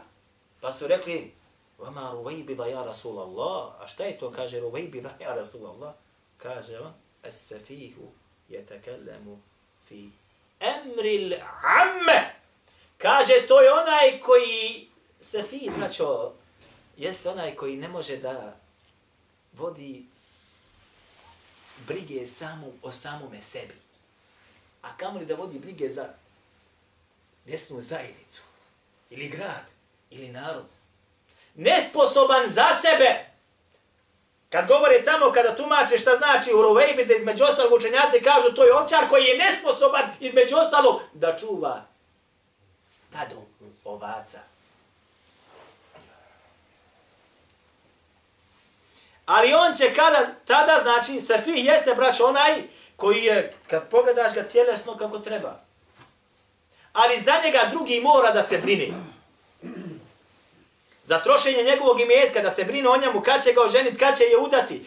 Pa 0.62 0.74
su 0.74 0.88
rekli, 0.88 1.34
vama 1.78 2.12
Ruvejbila 2.14 2.68
ja 2.68 2.84
Rasulallah, 2.84 3.74
a 3.80 3.88
šta 3.88 4.04
je 4.04 4.18
to 4.18 4.32
kaže 4.32 4.60
Ruvejbila 4.60 5.10
ja 5.20 5.36
Rasulallah? 5.36 5.94
Kaže 6.38 6.80
on, 6.80 6.94
es-safihu 7.24 8.08
jetakallemu 8.50 9.40
fi 9.88 10.10
emril 10.60 11.34
amme. 11.82 12.36
Kaže, 12.98 13.48
to 13.48 13.62
je 13.62 13.72
onaj 13.72 14.20
koji, 14.20 14.90
sefih, 15.20 15.72
braćo, 15.78 16.34
jeste 16.98 17.30
onaj 17.30 17.56
koji 17.56 17.78
ne 17.78 17.88
može 17.88 18.18
da 18.18 18.60
vodi 19.54 20.06
brige 21.88 22.28
samo 22.28 22.68
o 22.82 22.92
samome 22.92 23.42
sebi. 23.42 23.76
A 24.82 24.98
kamo 24.98 25.20
li 25.20 25.26
da 25.26 25.36
vodi 25.36 25.60
brige 25.60 25.90
za 25.90 26.06
mjesnu 27.46 27.82
zajednicu, 27.82 28.42
ili 29.10 29.28
grad, 29.28 29.66
ili 30.10 30.30
narod. 30.30 30.66
Nesposoban 31.56 32.50
za 32.50 32.68
sebe. 32.82 33.26
Kad 34.50 34.68
govore 34.68 35.04
tamo, 35.04 35.32
kada 35.32 35.56
tumače 35.56 35.98
šta 35.98 36.12
znači 36.18 36.52
u 36.54 36.62
između 37.20 37.44
ostalog 37.44 37.74
učenjaci 37.74 38.22
kažu 38.24 38.56
to 38.56 38.64
je 38.64 38.74
ovčar 38.74 39.10
koji 39.10 39.24
je 39.24 39.38
nesposoban 39.38 40.10
između 40.20 40.56
ostalog 40.56 41.02
da 41.14 41.38
čuva 41.38 41.86
stado 42.90 43.46
ovaca. 43.84 44.40
Ali 49.28 49.54
on 49.54 49.76
će 49.76 49.94
kada, 49.94 50.28
tada 50.46 50.80
znači, 50.82 51.22
Safih 51.22 51.66
jeste, 51.66 51.96
braćo, 51.96 52.26
onaj 52.26 52.64
koji 52.96 53.24
je, 53.24 53.54
kad 53.70 53.90
pogledaš 53.90 54.34
ga 54.34 54.44
tjelesno 54.44 54.98
kako 54.98 55.20
treba. 55.20 55.60
Ali 56.94 57.22
za 57.22 57.34
njega 57.46 57.60
drugi 57.70 58.02
mora 58.02 58.32
da 58.32 58.44
se 58.44 58.58
brine. 58.58 58.88
Za 61.04 61.20
trošenje 61.20 61.64
njegovog 61.64 62.02
imetka, 62.02 62.42
da 62.42 62.52
se 62.52 62.64
brine 62.64 62.90
o 62.90 62.98
njemu, 62.98 63.22
kad 63.22 63.44
će 63.44 63.54
ga 63.54 63.62
oženiti, 63.62 63.98
kad 63.98 64.18
će 64.18 64.24
je 64.24 64.38
udati. 64.38 64.86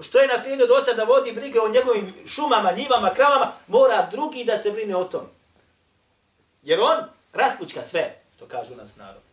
Što 0.00 0.18
je 0.18 0.28
naslijedio 0.28 0.64
od 0.64 0.82
oca 0.82 0.92
da 0.92 1.04
vodi 1.04 1.32
brige 1.32 1.60
o 1.60 1.68
njegovim 1.68 2.14
šumama, 2.26 2.72
njivama, 2.72 3.14
kravama, 3.14 3.52
mora 3.66 4.08
drugi 4.10 4.44
da 4.44 4.56
se 4.56 4.70
brine 4.70 4.96
o 4.96 5.04
tom. 5.04 5.26
Jer 6.62 6.80
on 6.80 7.04
raspučka 7.32 7.82
sve, 7.82 8.22
što 8.36 8.46
kažu 8.46 8.76
nas 8.76 8.96
narod. 8.96 9.27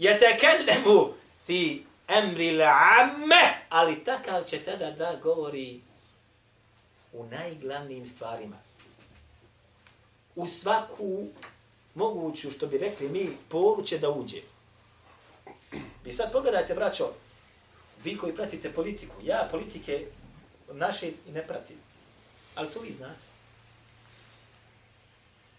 Jetekellemu 0.00 1.14
fi 1.46 1.84
emri 2.08 2.52
l'amme, 2.52 3.66
ali 3.68 4.04
takav 4.04 4.44
će 4.44 4.64
tada 4.64 4.90
da 4.90 5.18
govori 5.22 5.80
u 7.12 7.24
najglavnijim 7.24 8.06
stvarima. 8.06 8.56
U 10.36 10.46
svaku 10.46 11.28
moguću, 11.94 12.50
što 12.50 12.66
bi 12.66 12.78
rekli 12.78 13.08
mi, 13.08 13.36
poru 13.48 13.82
će 13.82 13.98
da 13.98 14.10
uđe. 14.10 14.42
Vi 16.04 16.12
sad 16.12 16.32
pogledajte, 16.32 16.74
braćo, 16.74 17.12
vi 18.04 18.16
koji 18.16 18.34
pratite 18.34 18.72
politiku, 18.72 19.14
ja 19.22 19.48
politike 19.50 20.06
naše 20.72 21.12
ne 21.28 21.46
pratim, 21.46 21.76
ali 22.54 22.70
to 22.70 22.80
vi 22.80 22.90
znate. 22.92 23.20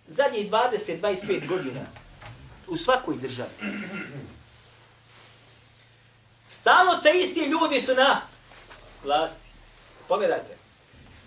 Zadnjih 0.07 0.51
20-25 0.51 1.48
godina 1.48 1.86
u 2.67 2.77
svakoj 2.77 3.17
državi 3.17 3.49
Stalno 6.51 6.99
te 7.03 7.11
isti 7.19 7.39
ljudi 7.39 7.79
su 7.79 7.95
na 7.95 8.21
vlasti. 9.03 9.50
Pogledajte. 10.07 10.57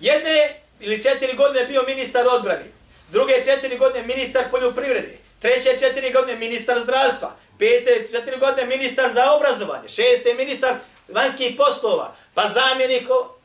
Jedne 0.01 0.61
ili 0.81 1.03
četiri 1.03 1.37
godine 1.37 1.67
bio 1.67 1.83
ministar 1.83 2.27
odbrani. 2.27 2.73
Druge 3.11 3.45
četiri 3.45 3.79
godine 3.79 4.07
ministar 4.07 4.51
poljoprivrede. 4.51 5.19
Treće 5.39 5.79
četiri 5.79 6.13
godine 6.13 6.39
ministar 6.39 6.81
zdravstva. 6.83 7.37
Pete 7.59 8.07
četiri 8.13 8.39
godine 8.39 8.67
ministar 8.67 9.13
za 9.13 9.33
obrazovanje. 9.33 9.89
Šeste 9.89 10.35
ministar 10.35 10.75
vanjskih 11.09 11.55
poslova. 11.57 12.15
Pa 12.35 12.49
zamjeniko. 12.49 13.37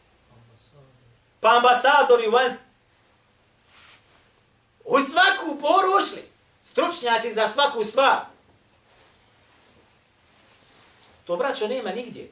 Pa 1.39 1.55
ambasadori 1.57 2.27
u 2.27 2.31
vanjskih. 2.31 2.61
U 4.85 4.99
svaku 4.99 5.61
poru 5.61 5.97
ušli. 5.97 6.23
Stručnjaci 6.61 7.33
za 7.33 7.47
svaku 7.47 7.83
stvar. 7.83 8.19
To 11.25 11.37
braćo 11.37 11.67
nema 11.67 11.91
nigdje. 11.91 12.29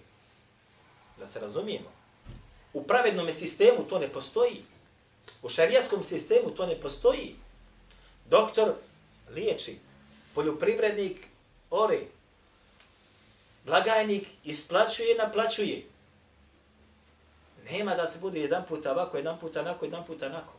Da 1.19 1.27
se 1.27 1.39
razumijemo. 1.39 1.91
U 2.73 2.83
pravednom 2.83 3.33
sistemu 3.33 3.83
to 3.83 3.99
ne 3.99 4.09
postoji. 4.09 4.65
U 5.41 5.49
šarijatskom 5.49 6.03
sistemu 6.03 6.49
to 6.49 6.65
ne 6.65 6.81
postoji. 6.81 7.35
Doktor 8.29 8.73
liječi. 9.29 9.77
Poljoprivrednik 10.35 11.27
ore. 11.69 11.99
Blagajnik 13.65 14.27
isplaćuje, 14.43 15.15
naplaćuje. 15.15 15.85
Nema 17.69 17.95
da 17.95 18.07
se 18.07 18.19
bude 18.19 18.39
jedan 18.39 18.65
puta 18.65 18.91
ovako, 18.91 19.17
jedan 19.17 19.39
puta 19.39 19.59
onako, 19.61 19.85
jedan 19.85 20.05
puta 20.05 20.25
onako. 20.25 20.53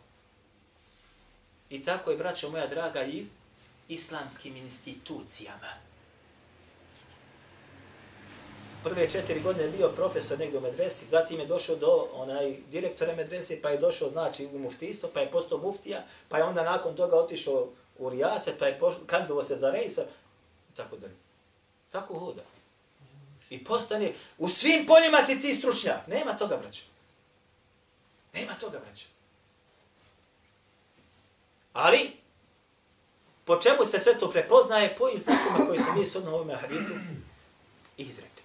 I 1.70 1.82
tako 1.82 2.10
je, 2.10 2.16
braćo 2.16 2.50
moja 2.50 2.66
draga, 2.66 3.04
i 3.04 3.26
islamskim 3.88 4.56
institucijama 4.56 5.88
prve 8.88 9.10
četiri 9.10 9.40
godine 9.40 9.64
je 9.64 9.70
bio 9.70 9.88
profesor 9.88 10.38
negdje 10.38 10.58
u 10.58 10.62
medresi, 10.62 11.06
zatim 11.06 11.40
je 11.40 11.46
došao 11.46 11.76
do 11.76 12.08
onaj 12.12 12.56
direktora 12.70 13.14
medrese, 13.14 13.62
pa 13.62 13.68
je 13.68 13.78
došao 13.78 14.10
znači 14.10 14.46
u 14.46 14.58
muftistvo, 14.58 15.10
pa 15.14 15.20
je 15.20 15.30
postao 15.30 15.58
muftija, 15.58 16.04
pa 16.28 16.38
je 16.38 16.44
onda 16.44 16.64
nakon 16.64 16.96
toga 16.96 17.16
otišao 17.16 17.68
u 17.98 18.10
rijaset, 18.10 18.58
pa 18.58 18.66
je 18.66 18.80
kandidovo 19.06 19.44
se 19.44 19.56
za 19.56 19.70
rejsa, 19.70 20.02
i 20.72 20.76
tako 20.76 20.96
dalje. 20.96 21.14
Tako 21.90 22.18
hoda. 22.18 22.42
I 23.50 23.64
postane, 23.64 24.12
u 24.38 24.48
svim 24.48 24.86
poljima 24.86 25.22
si 25.26 25.40
ti 25.40 25.54
stručnjak. 25.54 26.06
Nema 26.06 26.36
toga, 26.36 26.56
braćo. 26.56 26.82
Nema 28.32 28.54
toga, 28.54 28.78
braćo. 28.78 29.04
Ali, 31.72 32.12
po 33.48 33.56
čemu 33.56 33.84
se 33.84 33.98
sve 33.98 34.18
to 34.18 34.30
prepoznaje? 34.30 34.94
Po 34.98 35.08
iznakima 35.08 35.66
koji 35.66 35.78
su 35.78 35.92
mi 35.96 36.04
s 36.04 36.16
odnom 36.16 36.34
ovome 36.34 36.54
hadicu 36.54 36.92
izrekli. 37.96 38.38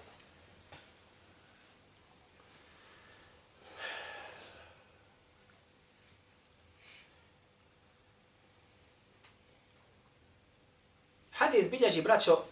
hadis 11.54 11.70
bilježi, 11.70 12.02
braćo, 12.02 12.44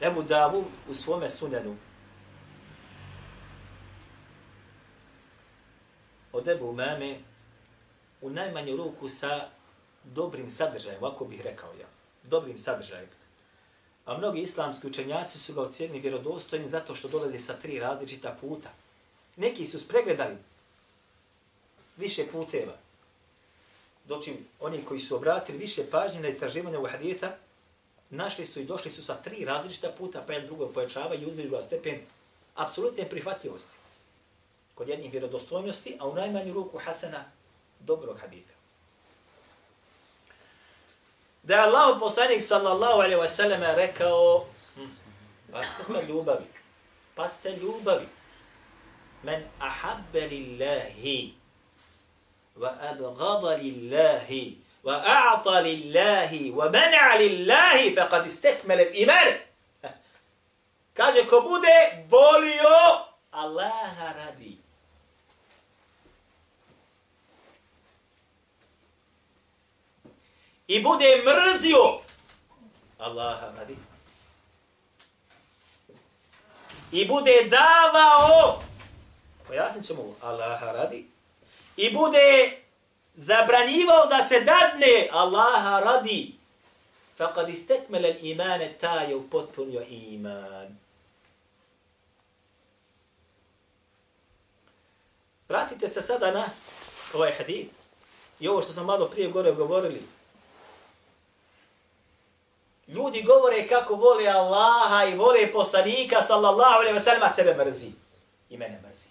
Ebu 0.00 0.22
Davu 0.22 0.64
u 0.88 0.94
svome 0.94 1.28
sunenu. 1.28 1.76
Od 6.32 6.48
Ebu 6.48 6.72
Mame 6.72 7.18
u 8.20 8.30
najmanju 8.30 8.76
ruku 8.76 9.08
sa 9.08 9.48
dobrim 10.04 10.50
sadržajem, 10.50 11.02
ovako 11.02 11.24
bih 11.24 11.40
rekao 11.40 11.70
ja, 11.80 11.86
dobrim 12.22 12.58
sadržajem. 12.58 13.08
A 14.04 14.18
mnogi 14.18 14.40
islamski 14.40 14.86
učenjaci 14.86 15.38
su 15.38 15.54
ga 15.54 15.60
ocijenili 15.60 16.00
vjerodostojnim 16.00 16.68
zato 16.68 16.94
što 16.94 17.08
dolazi 17.08 17.38
sa 17.38 17.54
tri 17.54 17.78
različita 17.78 18.36
puta. 18.40 18.70
Neki 19.36 19.66
su 19.66 19.80
spregledali 19.80 20.36
više 21.96 22.26
puteva. 22.32 22.76
Dočim 24.04 24.34
oni 24.60 24.84
koji 24.84 25.00
su 25.00 25.16
obratili 25.16 25.58
više 25.58 25.90
pažnje 25.90 26.20
na 26.20 26.28
istraživanje 26.28 26.78
u 26.78 26.86
haditha, 26.86 27.32
našli 28.10 28.46
su 28.46 28.60
i 28.60 28.64
došli 28.64 28.90
su 28.90 29.04
sa 29.04 29.14
tri 29.14 29.44
različita 29.44 29.92
puta, 29.98 30.24
pa 30.26 30.32
jedan 30.32 30.46
drugog 30.46 30.72
pojačava 30.72 31.14
i 31.14 31.26
uzeli 31.26 31.48
ga 31.48 31.62
stepen 31.62 32.00
apsolutne 32.54 33.08
prihvatljivosti. 33.08 33.76
Kod 34.74 34.88
jednih 34.88 35.12
vjerodostojnosti, 35.12 35.96
a 36.00 36.08
u 36.08 36.14
najmanju 36.14 36.54
ruku 36.54 36.78
Hasana 36.78 37.24
dobrog 37.80 38.18
haditha 38.18 38.61
da 41.42 41.54
je 41.54 41.60
Allah 41.60 41.98
poslanik 42.00 42.42
sallallahu 42.42 43.02
alaihi 43.02 43.20
wa 43.20 43.28
sallam 43.28 43.62
rekao 43.76 44.46
hm, 44.76 44.90
pasite 45.52 45.84
sa 45.84 46.00
ljubavi 46.02 46.52
pasite 47.16 47.50
ljubavi. 47.60 48.08
Men 49.22 49.44
ahabbe 49.60 50.26
lillahi 50.26 51.34
wa 52.56 52.70
abgada 52.80 53.56
lillahi 53.62 54.58
wa 54.82 54.94
a'ta 54.98 55.62
lillahi 55.62 56.50
wa 56.50 56.66
mana'a 56.68 57.16
lillahi 57.18 57.94
faqad 57.94 58.26
istakmala 58.26 58.82
al-iman. 58.82 59.28
Kaže 60.94 61.24
ko 61.24 61.40
bude 61.40 62.04
volio 62.10 62.80
Allaha 63.32 64.12
radi 64.12 64.58
i 70.72 70.82
bude 70.82 71.22
mrzio. 71.24 72.00
Allaha 72.98 73.46
radi 73.58 73.76
i 76.92 77.06
bude 77.06 77.44
davao, 77.44 78.62
pojasnit 79.46 79.86
ćemo 79.86 80.14
Allaha 80.20 80.72
radi, 80.72 81.06
i 81.76 81.90
bude 81.90 82.58
zabranjivao 83.14 84.06
da 84.06 84.24
se 84.28 84.40
dadne. 84.40 85.08
Allaha 85.12 85.80
radi, 85.80 86.34
faqad 87.18 87.48
istekmele 87.48 88.16
imane, 88.20 88.76
ta 88.80 89.00
je 89.00 89.16
upotpunio 89.16 89.82
iman. 89.88 90.78
Vratite 95.48 95.88
se 95.88 96.02
sada 96.02 96.30
na 96.30 96.44
ovaj 97.14 97.32
hadith. 97.38 97.70
I 98.40 98.48
ovo 98.48 98.62
što 98.62 98.72
sam 98.72 98.86
malo 98.86 99.06
prije 99.08 99.28
gore 99.28 99.52
govorili. 99.52 100.02
Ljudi 102.92 103.22
govore 103.22 103.68
kako 103.68 103.94
vole 103.94 104.28
Allaha 104.28 105.04
i 105.04 105.14
vole 105.14 105.52
poslanika 105.52 106.22
sallallahu 106.22 106.80
alaihi 106.80 106.98
wa 106.98 107.04
sallam, 107.04 107.22
a 107.22 107.34
tebe 107.34 107.64
mrzi. 107.64 107.92
I 108.50 108.56
mene 108.58 108.80
mrzi. 108.88 109.08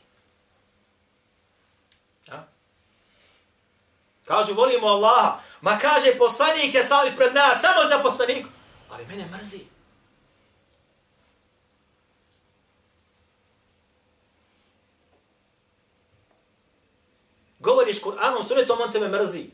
A? 2.31 2.43
Kažu, 4.25 4.53
volimo 4.53 4.87
Allaha. 4.87 5.39
Ma 5.61 5.79
kaže, 5.79 6.17
poslanik 6.17 6.73
je 6.73 6.83
sal 6.83 7.07
ispred 7.07 7.33
nas, 7.33 7.61
samo 7.61 7.87
za 7.89 7.99
poslaniku. 7.99 8.49
Ali 8.89 9.05
mene 9.05 9.25
mrzi. 9.31 9.59
Govoriš 17.59 18.01
Kur'anom, 18.01 18.43
sunetom, 18.43 18.81
on 18.81 18.91
tebe 18.91 19.07
mrzi. 19.07 19.49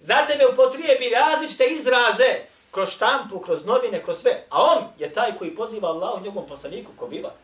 Za 0.00 0.26
tebe 0.26 0.46
upotrijebi 0.46 1.10
različite 1.10 1.64
izraze 1.66 2.51
kroz 2.72 2.90
štampu, 2.90 3.40
kroz 3.40 3.64
novine, 3.64 4.02
kroz 4.02 4.20
sve. 4.20 4.44
A 4.50 4.62
on 4.62 4.84
je 4.98 5.12
taj 5.12 5.38
koji 5.38 5.54
poziva 5.54 5.88
Allah 5.88 6.20
u 6.20 6.24
njegovom 6.24 6.48
poslaniku 6.48 6.92
ko 6.96 7.06
biva. 7.06 7.34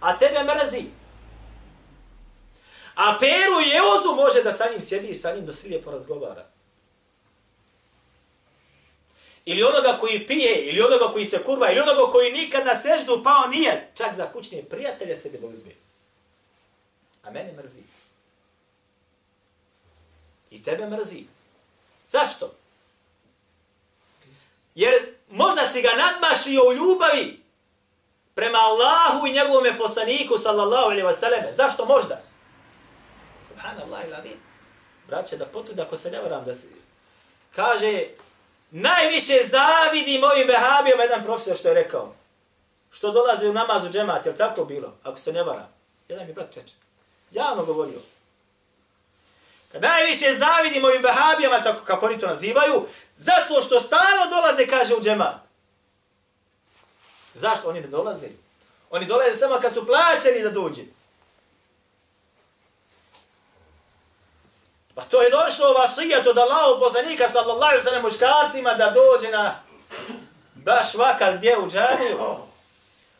A 0.00 0.18
tebe 0.18 0.44
mrazi. 0.44 0.84
A 2.94 3.16
Peru 3.20 3.60
i 3.66 3.76
Eozu 3.76 4.14
može 4.16 4.42
da 4.42 4.52
sa 4.52 4.64
njim 4.72 4.80
sjedi 4.80 5.08
i 5.08 5.14
sa 5.14 5.34
njim 5.34 5.46
da 5.46 5.52
porazgovara. 5.84 6.46
Ili 9.44 9.62
onoga 9.62 9.98
koji 10.00 10.26
pije, 10.26 10.68
ili 10.68 10.82
onoga 10.82 11.12
koji 11.12 11.24
se 11.24 11.42
kurva, 11.44 11.70
ili 11.70 11.80
onoga 11.80 12.12
koji 12.12 12.32
nikad 12.32 12.66
na 12.66 12.74
seždu 12.74 13.20
pao 13.24 13.46
nije, 13.46 13.90
čak 13.94 14.14
za 14.14 14.32
kućne 14.32 14.62
prijatelje 14.62 15.16
sebi 15.16 15.38
da 15.38 15.46
uzme. 15.46 15.70
A 17.22 17.30
mene 17.30 17.52
mrzi. 17.52 17.82
I 20.50 20.62
tebe 20.62 20.86
mrzi. 20.86 21.24
Zašto? 22.06 22.54
Jer 24.74 24.94
možda 25.30 25.62
si 25.62 25.82
ga 25.82 25.90
nadmašio 25.96 26.62
u 26.68 26.72
ljubavi 26.72 27.42
prema 28.34 28.58
Allahu 28.58 29.26
i 29.26 29.32
njegovome 29.32 29.78
poslaniku, 29.78 30.38
sallallahu 30.38 30.84
alaihi 30.84 31.06
wasallam. 31.06 31.56
Zašto 31.56 31.84
možda? 31.84 32.22
Subhanallah 33.48 34.06
ila. 34.06 34.18
Braće, 35.06 35.36
da 35.36 35.46
potud 35.46 35.78
ako 35.78 35.96
se 35.96 36.10
ne 36.10 36.20
varam 36.20 36.44
da 36.44 36.54
si... 36.54 36.68
Kaže, 37.54 38.06
najviše 38.70 39.34
zavidi 39.44 40.18
mojim 40.18 40.48
vehabijama 40.48 41.02
jedan 41.02 41.22
profesor 41.22 41.56
što 41.56 41.68
je 41.68 41.74
rekao. 41.74 42.14
Što 42.90 43.10
dolaze 43.10 43.48
u 43.48 43.52
namazu 43.52 43.88
džemat, 43.88 44.26
je 44.26 44.36
tako 44.36 44.64
bilo? 44.64 44.92
Ako 45.02 45.18
se 45.18 45.32
ne 45.32 45.42
varam. 45.42 45.74
Jedan 46.08 46.26
mi 46.26 46.32
brat 46.32 46.56
reče. 46.56 46.74
Javno 47.30 47.64
govorio. 47.64 48.00
Najviše 49.80 50.26
zavidimo 50.34 50.88
ovim 50.88 51.02
vehabijama, 51.02 51.62
tako 51.62 51.84
kako 51.84 52.06
oni 52.06 52.18
to 52.18 52.26
nazivaju, 52.26 52.86
zato 53.14 53.62
što 53.62 53.80
stalo 53.80 54.26
dolaze, 54.30 54.66
kaže 54.66 54.94
u 54.94 55.00
džemat. 55.00 55.34
Zašto 57.34 57.68
oni 57.68 57.80
ne 57.80 57.86
dolaze? 57.86 58.28
Oni 58.90 59.06
dolaze 59.06 59.34
samo 59.34 59.58
kad 59.60 59.74
su 59.74 59.86
plaćeni 59.86 60.42
da 60.42 60.50
dođe. 60.50 60.82
Pa 64.94 65.02
to 65.02 65.22
je 65.22 65.30
došlo 65.30 65.72
vasijat 65.72 66.26
od 66.26 66.38
Allahu 66.38 66.80
poslanika 66.80 67.28
sallallahu 67.28 67.82
sallam 67.82 68.02
muškarcima 68.02 68.74
da 68.74 68.94
dođe 68.94 69.30
na 69.30 69.62
baš 70.54 70.94
vakal 70.94 71.36
gdje 71.36 71.58
u 71.58 71.70
džamiju. 71.70 72.18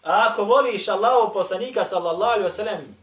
A 0.03 0.29
ako 0.31 0.45
voliš 0.45 0.89
Allahu 0.89 1.33
poslanika 1.33 1.85
sallallahu 1.85 2.49
sallam, 2.49 2.97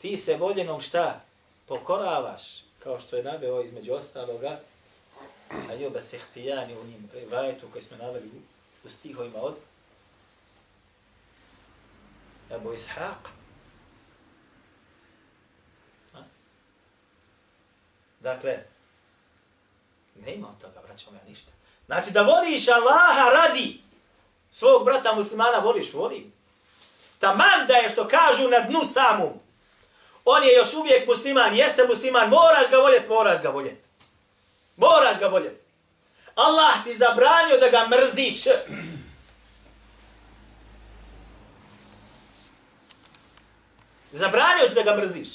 ti 0.00 0.16
se 0.16 0.36
voljenom 0.36 0.80
šta? 0.80 1.20
Pokoravaš 1.66 2.59
kao 2.82 3.00
što 3.00 3.16
je 3.16 3.22
naveo 3.22 3.62
između 3.62 3.92
ostaloga, 3.92 4.60
a 5.50 5.72
jo 5.72 5.90
ba 5.90 6.00
sehtijani 6.00 6.74
u 6.78 6.84
njim 6.84 7.10
vajetu 7.30 7.66
koji 7.72 7.82
smo 7.82 7.96
naveli 7.96 8.28
u, 8.28 8.40
u 8.86 8.88
stihovima 8.88 9.38
od 9.38 9.54
Ebu 12.50 12.72
Ishaq. 12.72 13.40
Dakle, 18.20 18.58
ne 20.16 20.34
ima 20.34 20.48
od 20.48 20.60
toga, 20.60 20.86
braćo 20.86 21.10
ja 21.10 21.28
ništa. 21.28 21.50
Znači 21.86 22.10
da 22.10 22.22
voliš 22.22 22.68
Allaha 22.68 23.30
radi 23.30 23.80
svog 24.50 24.84
brata 24.84 25.14
muslimana, 25.14 25.58
voliš, 25.58 25.94
volim. 25.94 26.32
Tamam 27.18 27.66
da 27.68 27.74
je 27.74 27.88
što 27.88 28.08
kažu 28.08 28.48
na 28.48 28.60
dnu 28.60 28.80
samom, 28.84 29.32
on 30.36 30.42
je 30.42 30.54
još 30.54 30.74
uvijek 30.74 31.08
musliman, 31.08 31.54
jeste 31.54 31.86
musliman, 31.86 32.28
moraš 32.28 32.70
ga 32.70 32.76
voljet, 32.76 33.08
moraš 33.08 33.42
ga 33.42 33.48
voljet. 33.48 33.84
Moraš 34.76 35.18
ga 35.18 35.26
voljet. 35.26 35.60
Allah 36.34 36.84
ti 36.84 36.96
zabranio 36.96 37.56
da 37.58 37.68
ga 37.68 37.88
mrziš. 37.88 38.44
Zabranio 44.12 44.68
ti 44.68 44.74
da 44.74 44.82
ga 44.82 44.96
mrziš. 44.96 45.28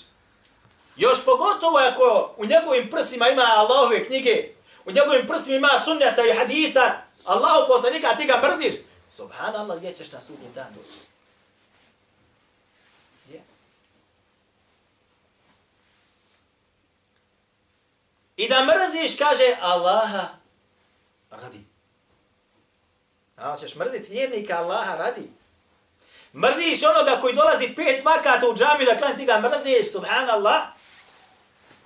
Još 0.96 1.26
pogotovo 1.26 1.78
ako 1.78 2.34
u 2.38 2.46
njegovim 2.46 2.90
prsima 2.90 3.30
ima 3.30 3.44
Allahove 3.56 4.06
knjige, 4.06 4.50
u 4.86 4.92
njegovim 4.92 5.28
prsima 5.28 5.58
ima 5.58 5.70
sunnjata 5.86 6.22
i 6.26 6.38
haditha, 6.38 7.02
Allahu 7.26 7.68
poslanika, 7.68 8.08
a 8.08 8.16
ti 8.16 8.26
ga 8.26 8.42
mrziš. 8.42 8.76
Subhanallah, 9.16 9.78
gdje 9.78 9.94
ćeš 9.94 10.12
na 10.12 10.22
sudnji 10.22 10.48
dan 10.56 10.68
doći? 10.76 11.15
I 18.36 18.48
da 18.50 18.66
mrziš, 18.66 19.18
kaže 19.18 19.58
Allaha 19.62 20.28
radi. 21.32 21.66
A 23.36 23.58
ćeš 23.58 23.76
mrziti 23.76 24.12
vjernika 24.12 24.58
Allaha 24.58 24.96
radi. 24.98 25.30
Mrziš 26.34 26.84
onoga 26.84 27.22
koji 27.22 27.36
dolazi 27.36 27.74
pet 27.76 28.06
vakata 28.06 28.48
u 28.48 28.56
džamiju 28.56 28.86
da 28.86 28.98
klan 28.98 29.18
ti 29.18 29.26
ga 29.26 29.40
mrziš, 29.40 29.92
subhanallah. 29.92 30.62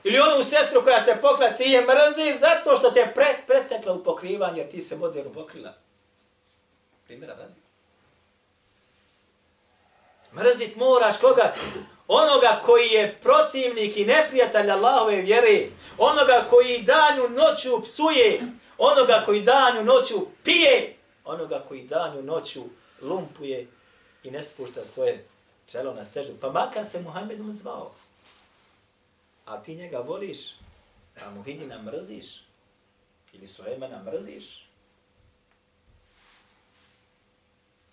Ili 0.04 0.20
onu 0.20 0.44
sestru 0.44 0.84
koja 0.84 1.04
se 1.04 1.18
pokla, 1.22 1.50
ti 1.50 1.64
je 1.64 1.82
mrziš 1.82 2.40
zato 2.40 2.78
što 2.78 2.92
te 2.92 3.12
pre, 3.16 3.38
pretekla 3.48 3.94
u 3.94 4.04
pokrivanje, 4.04 4.70
ti 4.70 4.82
se 4.82 4.96
moderno 4.96 5.34
pokrila. 5.34 5.74
Primjera 7.08 7.34
radi. 7.34 7.62
Mrzit 10.34 10.76
moraš 10.76 11.18
koga? 11.18 11.54
Onoga 12.10 12.62
koji 12.66 12.88
je 12.88 13.20
protivnik 13.22 13.98
i 13.98 14.06
neprijatelj 14.06 14.72
Allahove 14.72 15.22
vjere, 15.22 15.68
onoga 15.98 16.46
koji 16.50 16.82
danju 16.82 17.30
noću 17.30 17.82
psuje, 17.84 18.42
onoga 18.78 19.24
koji 19.26 19.42
danju 19.42 19.84
noću 19.84 20.16
pije, 20.44 20.96
onoga 21.26 21.66
koji 21.68 21.84
danju 21.84 22.22
noću 22.22 22.64
lumpuje 23.02 23.68
i 24.24 24.32
ne 24.32 24.44
spušta 24.44 24.86
svoje 24.86 25.28
čelo 25.72 25.94
na 25.94 26.06
seždu. 26.06 26.34
Pa 26.42 26.52
makar 26.52 26.86
se 26.90 27.02
Muhammedom 27.02 27.54
zvao. 27.54 27.92
A 29.46 29.64
ti 29.64 29.76
njega 29.76 30.00
voliš, 30.00 30.38
a 31.22 31.30
Muhidina 31.30 31.82
mrziš, 31.82 32.44
ili 33.34 33.48
svoje 33.48 33.76
imena 33.76 34.04
mrziš, 34.04 34.66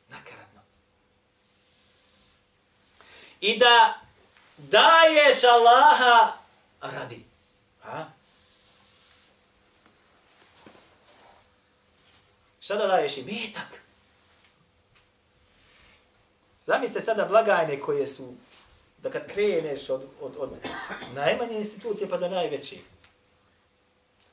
nakaradno. 0.08 0.60
I 3.40 3.58
da 3.58 4.05
daješ 4.56 5.44
Allaha 5.44 6.32
radi. 6.80 7.24
Ha? 7.82 8.06
Šta 12.60 12.74
da 12.74 12.86
daješ 12.86 13.16
i 13.16 13.22
metak? 13.22 13.82
Zamislite 16.66 17.00
sada 17.00 17.24
blagajne 17.24 17.80
koje 17.80 18.06
su, 18.06 18.34
da 18.98 19.10
kad 19.10 19.32
kreneš 19.32 19.90
od, 19.90 20.06
od, 20.20 20.36
od 20.38 20.50
najmanje 21.14 21.56
institucije 21.56 22.10
pa 22.10 22.16
do 22.16 22.28
najveće. 22.28 22.76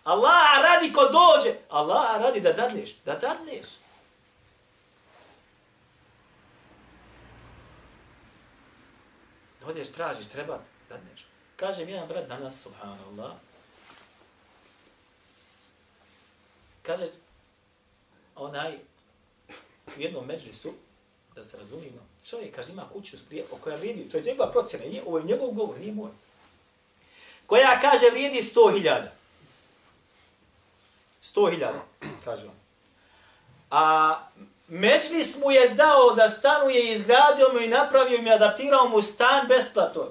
Allah 0.03 0.61
radi 0.63 0.93
ko 0.93 1.01
dođe. 1.01 1.55
Allah 1.69 2.21
radi 2.21 2.39
da 2.41 2.53
dadneš. 2.53 2.95
Da 3.05 3.15
dadneš. 3.15 3.67
Odeš, 9.65 9.89
tražiš, 9.89 10.25
treba 10.25 10.59
da 10.89 10.97
dneš. 10.97 11.25
Kaže 11.55 11.85
mi 11.85 11.91
jedan 11.91 12.07
brat 12.07 12.27
danas, 12.27 12.61
subhanallah, 12.61 13.31
kaže, 16.81 17.07
onaj, 18.35 18.77
u 19.97 20.01
jednom 20.01 20.25
međlisu, 20.25 20.73
Da 21.35 21.43
se 21.43 21.57
razumimo, 21.57 22.05
Čovjek 22.29 22.55
kaže 22.55 22.71
ima 22.71 22.89
kuću 22.93 23.17
sprije, 23.17 23.45
o 23.51 23.57
koja 23.57 23.75
vidi, 23.75 24.09
to 24.09 24.17
je 24.17 24.23
njegova 24.23 24.51
procjena, 24.51 24.85
nije, 24.85 25.03
ovo 25.05 25.17
je 25.17 25.23
njegov 25.23 25.51
govor, 25.51 25.79
nije 25.79 25.93
moj. 25.93 26.11
Koja 27.45 27.79
kaže 27.81 28.09
vrijedi 28.11 28.41
100.000. 28.41 29.07
100.000, 31.23 31.79
kaže 32.25 32.47
on. 32.47 32.55
A 33.71 34.15
Međlis 34.67 35.37
mu 35.37 35.51
je 35.51 35.69
dao 35.69 36.13
da 36.15 36.29
stanuje, 36.29 36.93
izgradio 36.93 37.45
mu 37.53 37.59
i 37.59 37.67
napravio 37.67 38.21
mu 38.21 38.27
i 38.27 38.31
adaptirao 38.31 38.87
mu 38.87 39.01
stan 39.01 39.47
besplatno. 39.47 40.07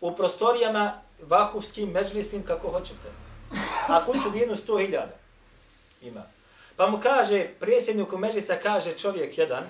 U 0.00 0.16
prostorijama 0.16 1.02
vakufskim, 1.22 1.90
međlisnim, 1.90 2.46
kako 2.46 2.70
hoćete. 2.70 3.08
A 3.88 4.04
kuću 4.06 4.30
vijenu 4.32 4.54
100.000 4.54 5.02
ima. 6.02 6.22
Pa 6.76 6.90
mu 6.90 7.00
kaže, 7.00 7.48
presjedniku 7.60 8.18
međlisa 8.18 8.56
kaže 8.62 8.92
čovjek 8.92 9.38
jedan, 9.38 9.64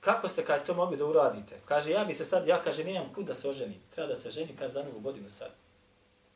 kako 0.00 0.28
ste 0.28 0.44
kad 0.44 0.66
to 0.66 0.74
mogli 0.74 0.96
da 0.96 1.04
uradite? 1.06 1.60
Kaže, 1.64 1.90
ja 1.90 2.04
bi 2.04 2.14
se 2.14 2.24
sad, 2.24 2.46
ja 2.46 2.62
kaže, 2.62 2.84
nemam 2.84 3.12
kud 3.14 3.26
da 3.26 3.34
se 3.34 3.48
oženim. 3.48 3.80
Treba 3.94 4.08
da 4.08 4.16
se 4.16 4.30
ženi, 4.30 4.56
kaže, 4.58 4.72
za 4.72 4.82
novu 4.82 5.00
godinu 5.00 5.30
sad. 5.30 5.50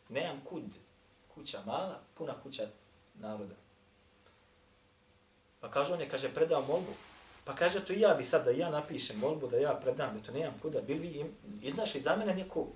Nemam 0.09 0.41
kud. 0.45 0.65
Kuća 1.35 1.59
mala, 1.67 2.01
puna 2.15 2.35
kuća 2.43 2.67
naroda. 3.15 3.55
Pa 5.61 5.71
kaže, 5.71 5.93
on 5.93 6.01
je, 6.01 6.09
kaže, 6.09 6.35
predao 6.35 6.63
molbu. 6.63 6.95
Pa 7.45 7.55
kaže, 7.55 7.85
to 7.85 7.93
i 7.93 8.01
ja 8.01 8.15
bi 8.15 8.25
sad 8.25 8.45
da 8.45 8.51
ja 8.51 8.71
napišem 8.71 9.19
molbu, 9.19 9.49
da 9.49 9.57
ja 9.57 9.75
predam, 9.75 10.15
da 10.15 10.27
to 10.27 10.33
nemam 10.33 10.59
kuda. 10.63 10.81
Bil 10.81 10.99
vi 10.99 11.09
im, 11.09 11.37
iznašli 11.63 12.01
za 12.01 12.17
mene 12.17 12.35
neku? 12.35 12.67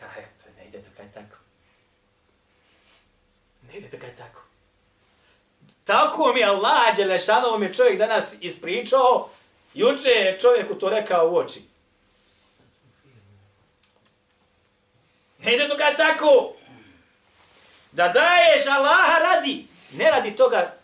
Kaže, 0.00 0.20
eto, 0.20 0.44
ne 0.56 0.68
ide 0.68 0.82
to 0.82 0.90
kaj 0.96 1.12
tako. 1.12 1.36
Ne 3.62 3.78
ide 3.78 3.90
to 3.90 3.98
kaj 3.98 4.16
tako. 4.16 4.40
Tako 5.84 6.32
mi 6.32 6.44
Allah, 6.44 6.96
Đelešanovo 6.96 7.58
mi 7.58 7.74
čovjek 7.74 7.98
danas 7.98 8.34
ispričao, 8.40 9.30
juče 9.74 10.08
je 10.08 10.38
čovjeku 10.38 10.74
to 10.74 10.88
rekao 10.88 11.30
u 11.30 11.36
oči. 11.36 11.62
Ne 15.38 15.54
ide 15.54 15.68
to 15.68 15.76
kaj 15.76 15.96
tako. 15.96 16.52
Da 17.92 18.08
daješ 18.08 18.66
Allaha 18.66 19.18
radi, 19.18 19.66
ne 19.92 20.10
radi 20.10 20.36
toga 20.36 20.83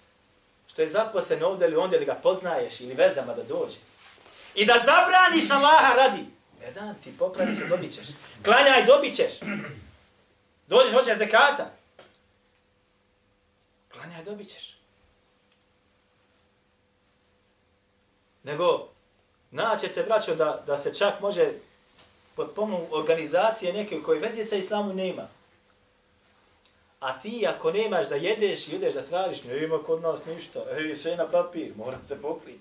što 0.81 0.85
je 0.85 1.05
zaposlen 1.05 1.43
ovdje 1.45 1.69
ili 1.69 1.77
ondje 1.77 1.97
ili 1.97 2.07
ga 2.07 2.15
poznaješ 2.15 2.81
ili 2.81 2.95
vezama 2.95 3.35
da 3.35 3.43
dođe. 3.43 3.77
I 4.55 4.67
da 4.67 4.75
zabraniš 4.85 5.51
Allaha 5.51 5.95
radi. 5.95 6.25
Ne 6.61 6.73
dan 6.73 6.95
ti 7.05 7.13
popravi 7.19 7.55
se, 7.55 7.67
dobit 7.67 7.95
ćeš. 7.95 8.07
Klanjaj, 8.45 8.85
dobit 8.85 9.15
ćeš. 9.15 9.33
Dođeš, 10.67 10.93
hoćeš 10.93 11.19
zekata. 11.19 11.71
Klanjaj, 13.93 14.25
dobit 14.25 14.49
ćeš. 14.49 14.77
Nego, 18.43 18.89
naćete, 19.51 20.03
braćo, 20.03 20.35
da, 20.35 20.63
da 20.67 20.79
se 20.79 20.95
čak 20.95 21.21
može 21.21 21.53
pod 22.37 22.51
pomnu 22.55 22.87
organizacije 22.91 23.73
neke 23.73 24.03
koji 24.03 24.21
veze 24.21 24.45
sa 24.45 24.57
islamu 24.57 24.95
nema. 24.95 25.29
A 27.01 27.21
ti 27.21 27.47
ako 27.49 27.71
nemaš 27.71 28.09
da 28.09 28.15
jedeš 28.15 28.69
i 28.69 28.77
ideš 28.77 28.95
da 28.95 29.03
tražiš, 29.03 29.45
ne 29.45 29.65
ima 29.65 29.83
kod 29.83 30.03
nas 30.03 30.25
ništa, 30.25 30.61
ej, 30.71 30.97
sve 30.97 31.17
na 31.17 31.29
papir, 31.29 31.73
mora 31.77 31.99
se 32.05 32.23
pokriti. 32.23 32.61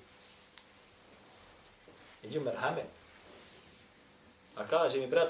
Iđu 2.24 2.42
merhamet. 2.42 2.90
A 4.56 4.68
kaže 4.68 5.00
mi 5.00 5.08
brat, 5.08 5.30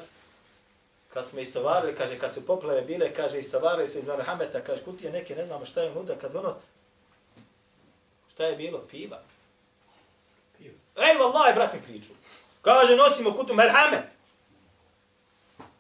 kad 1.14 1.28
smo 1.28 1.40
istovarili, 1.40 1.96
kaže, 1.96 2.20
kad 2.20 2.34
su 2.34 2.46
poplave 2.46 2.82
bile, 2.82 3.14
kaže, 3.14 3.40
istovarili 3.40 3.88
se 3.88 4.04
merhameta, 4.04 4.62
kaže, 4.62 4.84
kutije 4.84 5.12
neke, 5.12 5.36
ne 5.36 5.46
znamo 5.46 5.66
šta 5.66 5.82
je 5.82 5.92
unuda, 5.92 6.16
kad 6.16 6.36
ono, 6.36 6.56
šta 8.34 8.46
je 8.46 8.56
bilo, 8.56 8.80
piva. 8.92 9.22
Piva. 10.58 10.76
Ej, 10.98 11.18
vallaj, 11.18 11.54
brat 11.54 11.74
mi 11.74 11.82
priču. 11.82 12.10
Kaže, 12.62 12.96
nosimo 12.96 13.36
kutu 13.36 13.54
merhamet. 13.54 14.06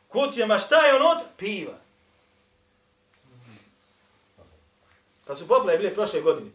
Kutijama, 0.08 0.60
šta 0.60 0.86
je 0.86 0.96
unutra? 0.96 1.28
Piva. 1.38 1.89
Kad 5.30 5.38
su 5.38 5.48
poplave 5.48 5.78
bile 5.78 5.94
prošle 5.94 6.22
godine. 6.22 6.52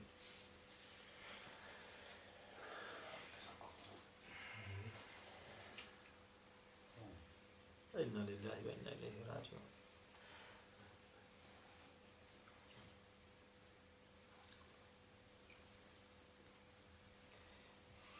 Inna 7.98 8.24
lillahi 8.24 8.62
wa 8.66 8.72
inna 8.72 8.90
ilaihi 8.90 9.24
rađiun. 9.28 9.60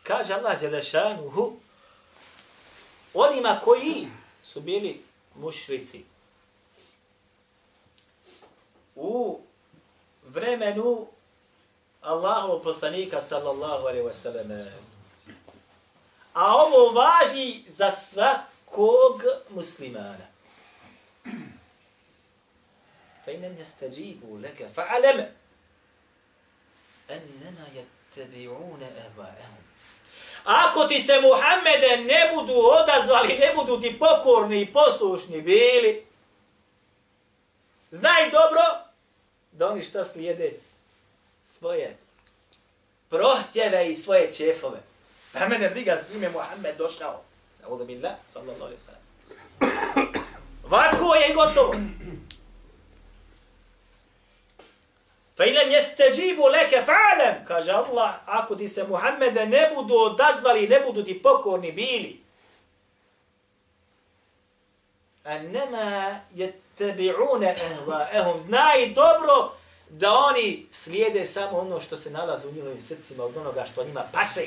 Kaže 0.03 0.35
Allah 0.35 0.61
Đelešanuhu, 0.61 1.57
onima 3.15 3.61
koji 3.65 4.09
su 4.43 4.61
bili 4.61 5.03
mušrici 5.35 6.05
u 8.95 9.41
vremenu 10.35 11.09
Allahov 12.03 12.63
poslanika 12.63 13.21
sallallahu 13.21 13.87
alaihi 13.87 14.07
wasallam. 14.07 14.69
A 16.35 16.57
ovo 16.57 16.93
važi 16.93 17.63
za 17.67 17.91
svakog 17.91 19.23
muslimana. 19.51 20.27
Fa 23.25 23.31
inem 23.31 23.59
yastajibu 23.59 24.39
laka 24.43 24.69
fa'alam 24.75 25.25
annama 27.09 27.67
yattabi'una 27.79 28.87
ahwa'ahum. 28.87 29.65
Ako 30.45 30.85
ti 30.89 31.01
se 31.01 31.21
Muhammede 31.21 31.97
ne 31.97 32.31
budu 32.35 32.53
odazvali, 32.53 33.39
ne 33.39 33.55
budu 33.57 33.81
ti 33.81 33.99
pokorni 33.99 34.61
i 34.61 34.73
poslušni 34.73 35.43
bili, 35.43 36.07
znaj 37.91 38.31
dobro 38.31 38.84
da 39.55 39.69
oni 39.69 39.83
šta 39.83 40.05
slijede? 40.05 40.53
Svoje 41.45 41.97
prohtjeve 43.09 43.91
i 43.91 43.97
svoje 43.97 44.33
čefove. 44.33 44.79
Pa 45.33 45.49
mene 45.49 45.71
briga 45.71 45.97
s 46.03 46.11
ime 46.11 46.31
Muhammed 46.31 46.77
došao. 46.79 47.23
Audu 47.67 47.85
billah, 47.85 48.15
sallallahu 48.33 48.65
alaihi 48.65 48.81
sallam. 48.81 49.03
Vako 50.65 51.15
je 51.15 51.35
gotovo. 51.35 51.75
Fa 55.37 55.45
ilem 55.45 55.71
jeste 55.71 56.05
džibu 56.15 56.43
leke 56.43 56.83
fa'alem, 56.87 57.45
kaže 57.47 57.73
Allah, 57.73 58.15
ako 58.27 58.57
ti 58.57 58.69
se 58.69 58.85
Muhammede 58.85 59.47
ne 59.47 59.71
budu 59.75 59.95
odazvali, 59.95 60.69
ne 60.69 60.81
budu 60.81 61.05
ti 61.05 61.23
pokorni 61.23 61.73
bili. 61.73 62.21
A 65.25 65.39
nema 65.39 66.21
je 66.31 66.61
tebi'une 66.79 67.55
ehvaehum. 67.65 68.41
Znaj 68.41 68.93
dobro 68.95 69.53
da 69.89 70.13
oni 70.13 70.67
slijede 70.71 71.27
samo 71.27 71.59
ono 71.59 71.81
što 71.81 71.97
se 71.97 72.11
nalazi 72.11 72.49
u 72.49 72.53
njihovim 72.53 72.81
srcima 72.81 73.25
od 73.25 73.37
onoga 73.37 73.65
što 73.73 73.85
njima 73.85 74.05
paše. 74.13 74.47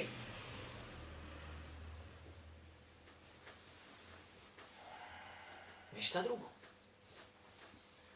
Ništa 5.96 6.22
drugo. 6.22 6.46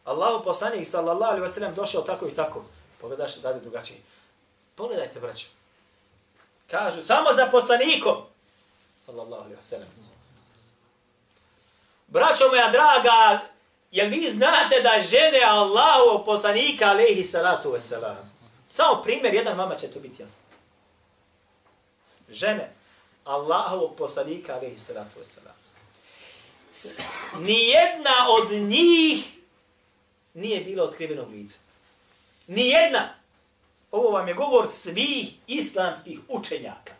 Allahu 0.06 0.44
poslanik 0.44 0.88
sallallahu 0.88 1.32
alaihi 1.32 1.42
ve 1.42 1.50
sellem 1.50 1.74
došao 1.74 2.02
tako 2.02 2.28
i 2.28 2.36
tako. 2.36 2.66
Pogledaš 3.02 3.36
da 3.36 3.50
je 3.50 3.60
drugačije. 3.60 4.00
Pogledajte, 4.76 5.20
braću. 5.20 5.48
Kažu, 6.68 7.02
samo 7.02 7.34
za 7.34 7.48
poslanikom. 7.52 8.18
Sallallahu 9.06 9.42
alaihi 9.42 9.56
ve 9.56 9.64
sellem. 9.64 9.88
Braćo 12.08 12.48
moja 12.50 12.70
draga, 12.70 13.40
Jel 13.92 14.10
vi 14.10 14.30
znate 14.30 14.82
da 14.84 15.04
žene 15.08 15.42
Allahu 15.46 16.26
poslanika 16.26 16.86
alaihi 16.86 17.24
salatu 17.24 17.72
wasalam? 17.72 18.16
Samo 18.70 19.02
primjer, 19.02 19.34
jedan 19.34 19.58
mama 19.58 19.76
će 19.76 19.88
to 19.88 20.00
biti 20.00 20.22
jasno. 20.22 20.44
Žene 22.30 22.72
Allahu 23.24 23.96
poslanika 23.98 24.54
alaihi 24.54 24.78
salatu 24.80 25.20
wasalam. 25.20 25.62
Nijedna 27.40 28.28
od 28.30 28.52
njih 28.52 29.26
nije 30.34 30.62
bila 30.62 30.84
otkrivenog 30.84 31.32
lica. 31.32 31.60
Nijedna. 32.48 33.14
Ovo 33.92 34.10
vam 34.10 34.28
je 34.28 34.34
govor 34.34 34.68
svih 34.70 35.34
islamskih 35.48 36.20
učenjaka. 36.28 36.94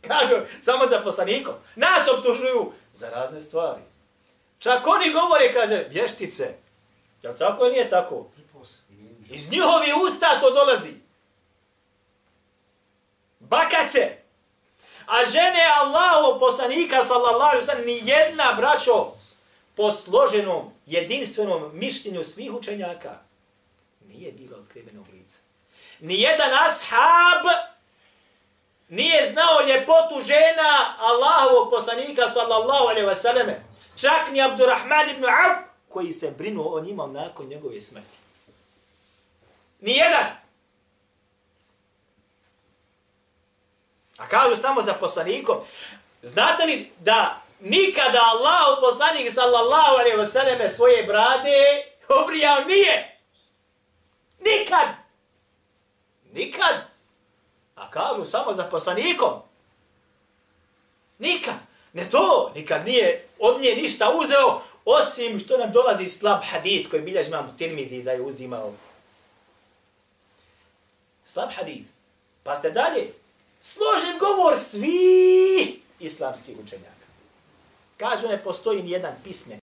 Kažu, 0.00 0.34
samo 0.60 0.86
za 0.86 1.00
poslanikom. 1.00 1.54
Nas 1.76 2.08
optužuju 2.08 2.72
za 2.94 3.10
razne 3.10 3.40
stvari. 3.40 3.82
Čak 4.64 4.86
oni 4.86 5.10
govore, 5.10 5.52
kaže, 5.52 5.86
vještice. 5.90 6.54
Je 7.22 7.36
tako 7.36 7.64
ili 7.64 7.72
nije 7.72 7.88
tako? 7.88 8.26
Iz 9.30 9.50
njihovi 9.50 9.86
usta 10.06 10.40
to 10.40 10.50
dolazi. 10.50 10.94
Bakaće. 13.40 14.16
A 15.06 15.24
žene 15.32 15.64
Allahu 15.80 16.40
poslanika, 16.40 17.04
sallallahu 17.04 17.50
alaihi 17.50 17.66
sallam, 17.66 17.84
ni 17.84 18.00
jedna, 18.04 18.54
braćo, 18.56 19.12
po 19.76 19.92
složenom, 19.92 20.72
jedinstvenom 20.86 21.70
mišljenju 21.72 22.24
svih 22.24 22.52
učenjaka, 22.52 23.18
nije 24.08 24.32
bila 24.32 24.58
otkrivenog 24.58 25.06
lica. 25.12 25.38
Ni 26.00 26.20
jedan 26.20 26.50
ashab 26.66 27.46
nije 28.88 29.30
znao 29.32 29.66
ljepotu 29.66 30.26
žena 30.26 30.96
Allahovog 30.98 31.70
poslanika 31.70 32.28
sallallahu 32.28 32.84
alaihi 32.84 33.06
wasallam. 33.06 33.54
Čak 33.96 34.30
ni 34.32 34.40
Abdurrahman 34.40 35.10
ibn 35.10 35.24
Auf 35.24 35.62
koji 35.88 36.12
se 36.12 36.30
brinuo 36.30 36.76
o 36.76 36.80
njima 36.80 37.06
nakon 37.06 37.46
njegove 37.46 37.80
smrti. 37.80 38.16
Nijedan. 39.80 40.26
A 44.18 44.28
kažu 44.28 44.56
samo 44.56 44.82
za 44.82 44.94
poslanikom. 44.94 45.56
Znate 46.22 46.66
li 46.66 46.92
da 47.00 47.40
nikada 47.60 48.20
Allah 48.32 48.78
poslanik 48.80 49.32
sallallahu 49.34 49.94
alaihi 49.94 50.16
wasallam 50.16 50.76
svoje 50.76 51.02
brade 51.02 51.84
obrijao 52.22 52.64
nije? 52.64 53.18
Nikad. 54.40 54.88
Nikad. 56.32 56.76
A 57.74 57.90
kažu 57.90 58.24
samo 58.24 58.52
za 58.52 58.64
poslanikom. 58.64 59.32
Nikad. 61.18 61.73
Ne 61.94 62.10
to, 62.10 62.52
nikad 62.54 62.86
nije 62.86 63.24
od 63.38 63.60
nje 63.60 63.74
ništa 63.74 64.10
uzeo, 64.10 64.62
osim 64.84 65.40
što 65.40 65.58
nam 65.58 65.72
dolazi 65.72 66.08
slab 66.08 66.40
hadith 66.42 66.90
koji 66.90 67.02
bilježi 67.02 67.28
imam 67.28 67.54
tirmidi 67.58 68.02
da 68.02 68.12
je 68.12 68.20
uzimao. 68.20 68.72
Slab 71.24 71.50
hadith. 71.56 71.88
Pa 72.42 72.54
ste 72.54 72.70
dalje. 72.70 73.12
Složen 73.60 74.18
govor 74.18 74.58
svi 74.58 75.80
islamskih 76.00 76.56
učenjaka. 76.64 77.06
Kažu 77.96 78.28
ne 78.28 78.42
postoji 78.42 78.82
ni 78.82 78.90
jedan 78.90 79.12
pismen. 79.24 79.58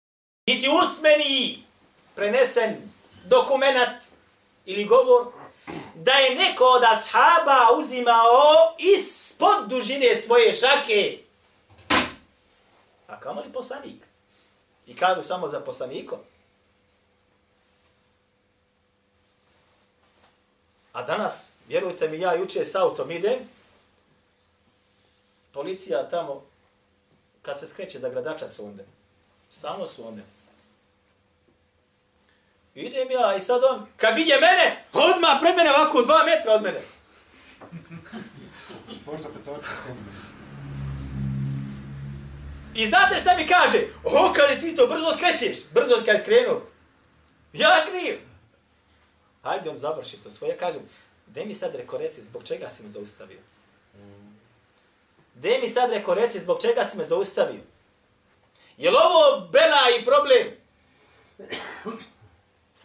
Niti 0.46 0.68
usmeni 0.68 1.62
prenesen 2.14 2.76
dokumentat 3.24 4.02
ili 4.66 4.84
govor 4.84 5.26
da 5.94 6.12
je 6.12 6.34
neko 6.34 6.64
od 6.64 6.82
ashaba 6.82 7.78
uzimao 7.78 8.74
ispod 8.78 9.68
dužine 9.68 10.16
svoje 10.16 10.54
šake. 10.54 11.27
A 13.08 13.20
kamo 13.20 13.40
li 13.40 13.52
poslanik? 13.52 14.02
I 14.86 14.96
kažu 14.96 15.22
samo 15.22 15.48
za 15.48 15.60
poslanikom. 15.60 16.18
A 20.92 21.02
danas, 21.02 21.52
vjerujte 21.68 22.08
mi, 22.08 22.20
ja 22.20 22.34
juče 22.34 22.64
s 22.64 22.74
autom 22.74 23.10
idem, 23.10 23.38
policija 25.52 26.08
tamo, 26.08 26.44
kad 27.42 27.58
se 27.58 27.66
skreće 27.66 27.98
za 27.98 28.08
gradača 28.08 28.48
su 28.48 28.66
onda. 28.66 28.82
Stalno 29.50 29.86
su 29.86 30.08
onda. 30.08 30.22
Idem 32.74 33.10
ja 33.10 33.36
i 33.36 33.40
sad 33.40 33.64
on, 33.64 33.86
kad 33.96 34.16
vidje 34.16 34.34
mene, 34.40 34.84
odmah 34.92 35.38
pred 35.40 35.56
mene 35.56 35.70
ovako 35.70 36.02
dva 36.02 36.24
metra 36.24 36.52
od 36.52 36.62
mene. 36.62 36.80
I 42.78 42.86
znate 42.86 43.18
šta 43.18 43.36
mi 43.36 43.46
kaže? 43.46 43.78
O, 44.04 44.32
kada 44.32 44.60
ti 44.60 44.76
to 44.76 44.86
brzo 44.86 45.12
skrećeš, 45.12 45.58
brzo 45.74 45.94
kad 46.04 46.16
je 46.16 46.22
skrenuo. 46.22 46.62
Ja 47.52 47.86
kriv. 47.90 48.20
Hajde, 49.42 49.70
on 49.70 49.76
završi 49.76 50.16
to 50.16 50.30
svoje. 50.30 50.56
Kažem, 50.56 50.82
gdje 51.26 51.44
mi 51.44 51.54
sad 51.54 51.74
reko 51.74 51.98
reci, 51.98 52.22
zbog 52.22 52.44
čega 52.44 52.68
si 52.68 52.82
me 52.82 52.88
zaustavio? 52.88 53.38
Gdje 55.34 55.58
mi 55.58 55.68
sad 55.68 55.90
reko 55.90 56.14
reci, 56.14 56.40
zbog 56.40 56.62
čega 56.62 56.84
si 56.84 56.98
me 56.98 57.04
zaustavio? 57.04 57.60
Je 58.76 58.90
ovo 58.90 59.48
bela 59.52 59.82
i 60.00 60.04
problem? 60.04 60.46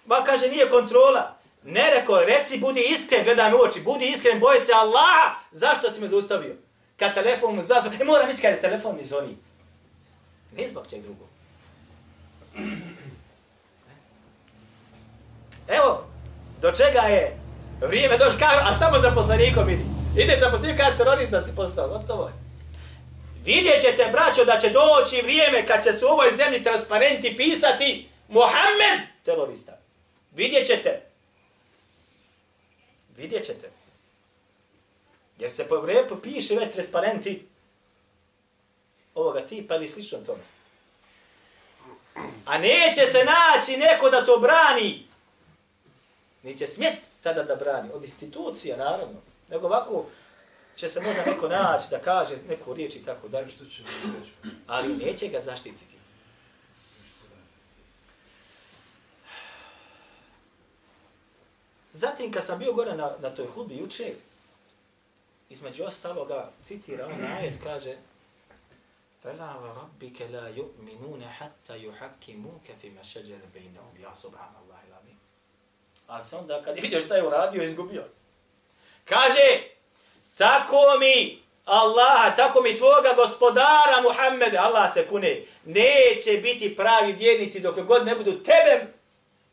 Ma 0.06 0.24
kaže, 0.24 0.48
nije 0.48 0.70
kontrola. 0.70 1.38
Ne 1.64 1.90
reko, 1.90 2.20
reci, 2.20 2.58
budi 2.58 2.82
iskren, 2.90 3.24
gledaj 3.24 3.52
me 3.52 3.56
u 3.56 3.60
oči, 3.60 3.82
budi 3.82 4.06
iskren, 4.06 4.40
boj 4.40 4.58
se 4.58 4.72
Allah, 4.74 5.36
zašto 5.52 5.92
si 5.92 6.02
me 6.02 6.08
zaustavio? 6.08 6.56
Kad 7.00 7.14
telefon 7.14 7.56
mu 7.56 7.62
zazvao, 7.62 7.94
e 8.02 8.04
moram 8.04 8.30
ići 8.30 8.42
kad 8.42 8.52
je 8.52 8.62
telefon 8.62 8.96
mi 8.96 9.06
zvoni. 9.06 9.38
Ne 10.58 10.68
zbog 10.68 10.88
čeg 10.90 11.02
drugog. 11.02 11.28
Evo, 15.68 16.08
do 16.62 16.72
čega 16.72 17.00
je 17.00 17.40
vrijeme 17.82 18.18
došlo, 18.18 18.40
a 18.42 18.74
samo 18.74 19.00
za 19.00 19.12
poslanikom 19.12 19.68
vidi. 19.68 19.84
Ideš 20.18 20.40
za 20.40 20.52
poslanikom 20.52 20.78
kada 20.78 20.98
terorista 20.98 21.46
si 21.46 21.56
postao, 21.56 21.88
gotovo 21.88 22.28
je. 22.28 22.34
Vidjet 23.46 23.82
ćete, 23.82 24.10
braćo, 24.12 24.46
da 24.46 24.60
će 24.60 24.70
doći 24.70 25.22
vrijeme 25.24 25.66
kad 25.66 25.84
će 25.84 25.94
se 25.94 26.06
u 26.06 26.08
ovoj 26.08 26.28
zemlji 26.38 26.64
transparenti 26.64 27.38
pisati 27.38 28.10
Mohamed 28.28 29.08
terorista. 29.26 29.78
Vidjet 30.32 30.68
ćete. 30.68 31.02
Vidjet 33.18 33.44
ćete. 33.44 33.70
Jer 35.40 35.52
se 35.52 35.68
po 35.68 35.76
vrijeme 35.76 36.08
piše 36.24 36.56
već 36.56 36.74
transparenti 36.74 37.48
ovoga 39.16 39.42
tipa 39.48 39.76
ili 39.76 39.90
slično 39.90 40.20
tome. 40.20 40.44
A 42.46 42.58
neće 42.58 43.02
se 43.02 43.26
naći 43.26 43.78
neko 43.78 44.10
da 44.10 44.26
to 44.26 44.38
brani. 44.40 45.08
Neće 46.44 46.68
smjet 46.68 46.98
tada 47.22 47.44
da 47.44 47.56
brani. 47.56 47.90
Od 47.94 48.04
institucija, 48.04 48.78
naravno. 48.78 49.22
Nego 49.50 49.68
ovako 49.68 50.06
će 50.76 50.90
se 50.90 51.02
možda 51.02 51.26
neko 51.26 51.48
naći 51.48 51.86
da 51.90 52.00
kaže 52.00 52.36
neku 52.50 52.74
riječ 52.74 52.96
i 52.96 53.04
tako 53.04 53.28
dalje. 53.28 53.48
Ali 54.68 54.96
neće 54.96 55.28
ga 55.28 55.42
zaštititi. 55.42 55.94
Zatim, 61.92 62.32
kad 62.32 62.46
sam 62.46 62.60
bio 62.60 62.74
gore 62.74 62.96
na, 62.96 63.12
na 63.20 63.30
toj 63.30 63.48
hudbi 63.48 63.78
juče, 63.78 64.14
između 65.50 65.84
ostaloga, 65.84 66.52
citira 66.64 67.06
on 67.06 67.26
ajet, 67.26 67.54
kaže 67.64 67.96
فَلَا 69.25 69.57
وَرَبِّكَ 69.57 70.23
لَا 70.23 70.49
يُؤْمِنُونَ 70.49 71.23
حَتَّى 71.39 71.85
يُحَكِّمُوكَ 71.85 72.67
فِي 72.81 72.91
مَا 72.91 73.03
شَجَرَ 73.03 73.41
بَيْنَهُمْ 73.55 73.95
يَا 74.05 74.15
سُبْحَانَ 74.15 74.55
اللَّهِ 74.63 74.81
الْعَظِيمِ 74.89 75.19
A 76.07 76.23
sam 76.23 76.39
onda 76.39 76.63
kad 76.63 76.77
je 76.77 76.83
vidio 76.83 77.01
šta 77.01 77.17
je 77.17 77.27
uradio, 77.27 77.63
izgubio. 77.63 78.05
Kaže, 79.05 79.63
tako 80.37 80.99
mi 81.01 81.43
Allaha, 81.65 82.37
tako 82.37 82.63
mi 82.63 82.77
tvoga 82.77 83.15
gospodara 83.17 84.01
Muhammede, 84.03 84.59
Allah 84.59 84.93
se 84.95 85.07
kune, 85.09 85.43
neće 85.65 86.41
biti 86.43 86.77
pravi 86.77 87.13
vjernici 87.13 87.61
dok 87.61 87.81
god 87.81 88.07
ne 88.07 88.15
budu 88.15 88.33
tebe 88.33 88.87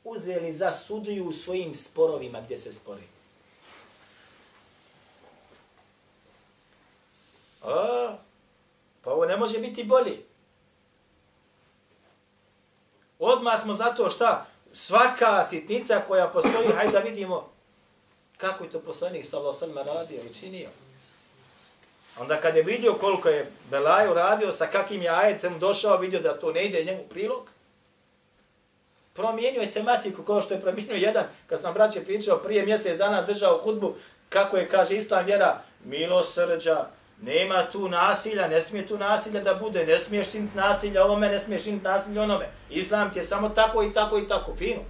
uzeli 0.04 0.54
za 0.54 0.72
sudiju 0.72 1.26
u 1.26 1.32
svojim 1.32 1.76
sporovima 1.76 2.42
gdje 2.42 2.58
se 2.58 2.72
spori. 2.72 3.04
A, 7.64 8.18
pa 9.05 9.13
ovo 9.13 9.27
ne 9.27 9.37
može 9.37 9.59
biti 9.59 9.85
bolje. 9.85 10.17
Odmah 13.19 13.61
smo 13.61 13.73
zato 13.73 14.11
šta 14.11 14.47
svaka 14.73 15.45
sitnica 15.45 16.03
koja 16.09 16.29
postoji, 16.29 16.73
hajde 16.77 16.93
da 16.93 16.99
vidimo 16.99 17.49
kako 18.37 18.65
je 18.65 18.71
to 18.71 18.81
poslanik 18.81 19.27
sallallahu 19.27 19.59
sallam 19.59 19.87
radio 19.87 20.21
i 20.31 20.35
činio. 20.35 20.69
Onda 22.19 22.41
kad 22.41 22.57
je 22.57 22.63
vidio 22.63 22.95
koliko 22.95 23.29
je 23.29 23.51
Belaj 23.71 24.09
uradio, 24.09 24.53
sa 24.53 24.67
kakim 24.67 25.03
je 25.03 25.11
ajetem 25.11 25.59
došao, 25.59 25.97
vidio 25.97 26.21
da 26.21 26.39
to 26.39 26.53
ne 26.53 26.65
ide 26.65 26.85
njemu 26.85 27.03
prilog, 27.11 27.51
promijenio 29.15 29.61
je 29.61 29.73
tematiku 29.73 30.23
kao 30.23 30.43
što 30.43 30.55
je 30.55 30.61
promijenio 30.61 30.97
jedan, 30.97 31.25
kad 31.47 31.61
sam 31.61 31.75
braće 31.75 32.05
pričao 32.05 32.39
prije 32.39 32.67
mjesec 32.67 32.99
dana 32.99 33.23
držao 33.23 33.59
hudbu, 33.59 33.95
kako 34.29 34.57
je, 34.57 34.69
kaže, 34.69 34.97
islam 34.97 35.25
vjera, 35.25 35.63
milosrđa, 35.85 36.87
nema 37.23 37.63
tu 37.73 37.89
nasilja, 37.89 38.49
ne 38.49 38.61
smije 38.61 38.87
tu 38.87 38.99
nasilja 38.99 39.41
da 39.41 39.55
bude, 39.55 39.87
ne 39.87 39.99
smiješ 39.99 40.31
činiti 40.31 40.57
nasilja 40.57 41.05
ovome, 41.05 41.29
ne 41.29 41.39
smiješ 41.39 41.65
činiti 41.65 41.85
nasilja 41.85 42.23
onome. 42.23 42.49
Islam 42.71 43.13
ti 43.13 43.19
je 43.19 43.23
samo 43.23 43.49
tako 43.49 43.83
i 43.83 43.93
tako 43.93 44.19
i 44.19 44.29
tako, 44.29 44.57
fino. 44.57 44.81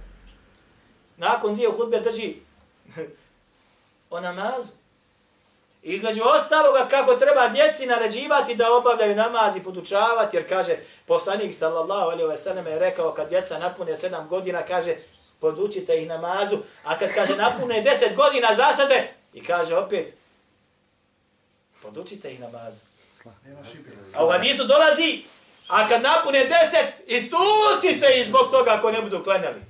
Nakon 1.17 1.53
dvije 1.53 1.69
hudbe 1.69 1.99
drži 1.99 2.35
o 4.09 4.19
namazu. 4.19 4.71
Između 5.81 6.21
ostaloga 6.35 6.87
kako 6.87 7.15
treba 7.15 7.47
djeci 7.47 7.85
naređivati 7.85 8.55
da 8.55 8.73
obavljaju 8.73 9.15
namaz 9.15 9.55
i 9.55 9.63
podučavati, 9.63 10.37
jer 10.37 10.49
kaže, 10.49 10.77
poslanik 11.05 11.55
sallallahu 11.55 12.09
alaihi 12.09 12.23
wa 12.23 12.37
sallam 12.37 12.67
je 12.67 12.79
rekao 12.79 13.13
kad 13.13 13.29
djeca 13.29 13.59
napune 13.59 13.95
sedam 13.95 14.27
godina, 14.27 14.61
kaže, 14.61 14.95
podučite 15.39 15.97
ih 15.97 16.07
namazu, 16.07 16.57
a 16.83 16.97
kad 16.97 17.13
kaže 17.13 17.35
napune 17.35 17.81
deset 17.81 18.15
godina 18.15 18.47
zasade, 18.55 19.13
i 19.33 19.43
kaže 19.43 19.75
opet, 19.75 20.13
podučite 21.81 22.31
ih 22.31 22.39
namazu. 22.39 22.81
A 24.15 24.25
u 24.25 24.29
hadisu 24.29 24.63
dolazi, 24.63 25.23
a 25.67 25.87
kad 25.87 26.01
napune 26.01 26.39
deset, 26.43 27.09
istucite 27.09 28.19
ih 28.19 28.27
zbog 28.27 28.51
toga 28.51 28.71
ako 28.71 28.91
ne 28.91 29.01
budu 29.01 29.23
klanjali. 29.23 29.61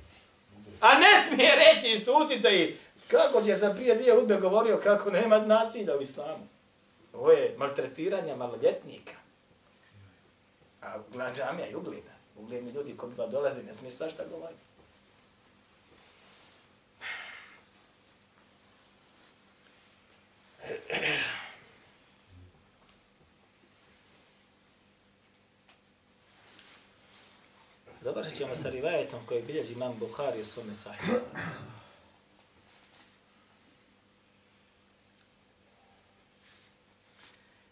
A 0.80 0.94
ne 0.94 1.08
smije 1.28 1.52
reći, 1.56 1.88
istucite 1.88 2.62
ih, 2.62 2.76
Kako 3.12 3.42
će 3.42 3.56
sam 3.56 3.74
prije 3.74 3.94
dvije 3.94 4.18
udbe 4.18 4.36
govorio 4.36 4.80
kako 4.82 5.10
nema 5.10 5.38
nasilja 5.38 5.96
u 5.96 6.00
islamu? 6.00 6.46
Ovo 7.12 7.30
je 7.30 7.54
maltretiranje 7.58 8.36
maloljetnika. 8.36 9.12
A 10.82 10.98
gleda 11.12 11.32
džamija 11.34 11.68
i 11.68 11.74
ugleda. 11.74 12.12
Ugledni 12.36 12.72
ljudi 12.72 12.96
ko 12.96 13.06
biva 13.06 13.26
dolazi, 13.26 13.62
ne 13.62 13.74
smije 13.74 13.90
svašta 13.90 14.24
govoriti. 14.24 14.60
Završit 28.02 28.36
ćemo 28.36 28.56
sa 28.56 28.70
rivajetom 28.70 29.20
koji 29.26 29.42
bilježi 29.42 29.72
imam 29.72 29.98
Bukhari 29.98 30.40
u 30.40 30.44
svome 30.44 30.74
sahibu. 30.74 31.18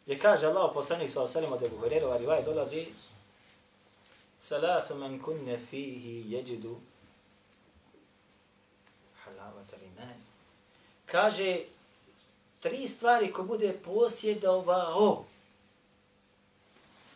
Gdje 0.04 0.18
kaže 0.18 0.46
Allah 0.46 0.70
poslanik 0.74 1.10
sa 1.10 1.22
osalima 1.22 1.56
da 1.56 1.68
Bukhari 1.68 2.00
rivajet 2.18 2.44
dolazi 2.44 2.86
Salasu 4.38 4.94
man 4.94 5.22
kunne 5.22 5.58
fihi 5.58 6.24
jeđidu 6.26 6.80
halavata 9.24 9.76
limani. 9.76 10.22
Kaže, 11.06 11.58
tri 12.60 12.88
stvari 12.88 13.32
ko 13.32 13.42
bude 13.42 13.78
posjedovao, 13.84 15.24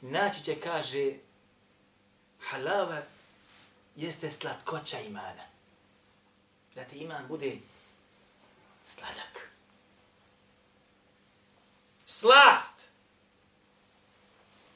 naći 0.01 0.45
će, 0.45 0.61
kaže, 0.61 1.24
halava 2.51 3.03
jeste 3.97 4.31
slatkoća 4.31 5.01
imana. 5.01 5.43
Da 6.75 6.85
ti 6.85 6.99
iman 6.99 7.29
bude 7.29 7.57
sladak. 8.85 9.51
Slast. 12.07 12.89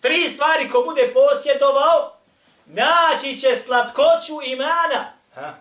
Tri 0.01 0.29
stvari 0.29 0.71
ko 0.71 0.83
bude 0.83 1.12
posjedovao, 1.14 2.16
naći 2.66 3.41
će 3.41 3.57
slatkoću 3.57 4.41
imana. 4.47 5.12
Ha? 5.35 5.55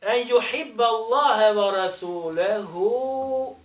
En 0.00 0.28
yuhibba 0.28 0.84
Allahe 0.84 1.54
wa 1.54 1.70
rasulehu 1.72 3.56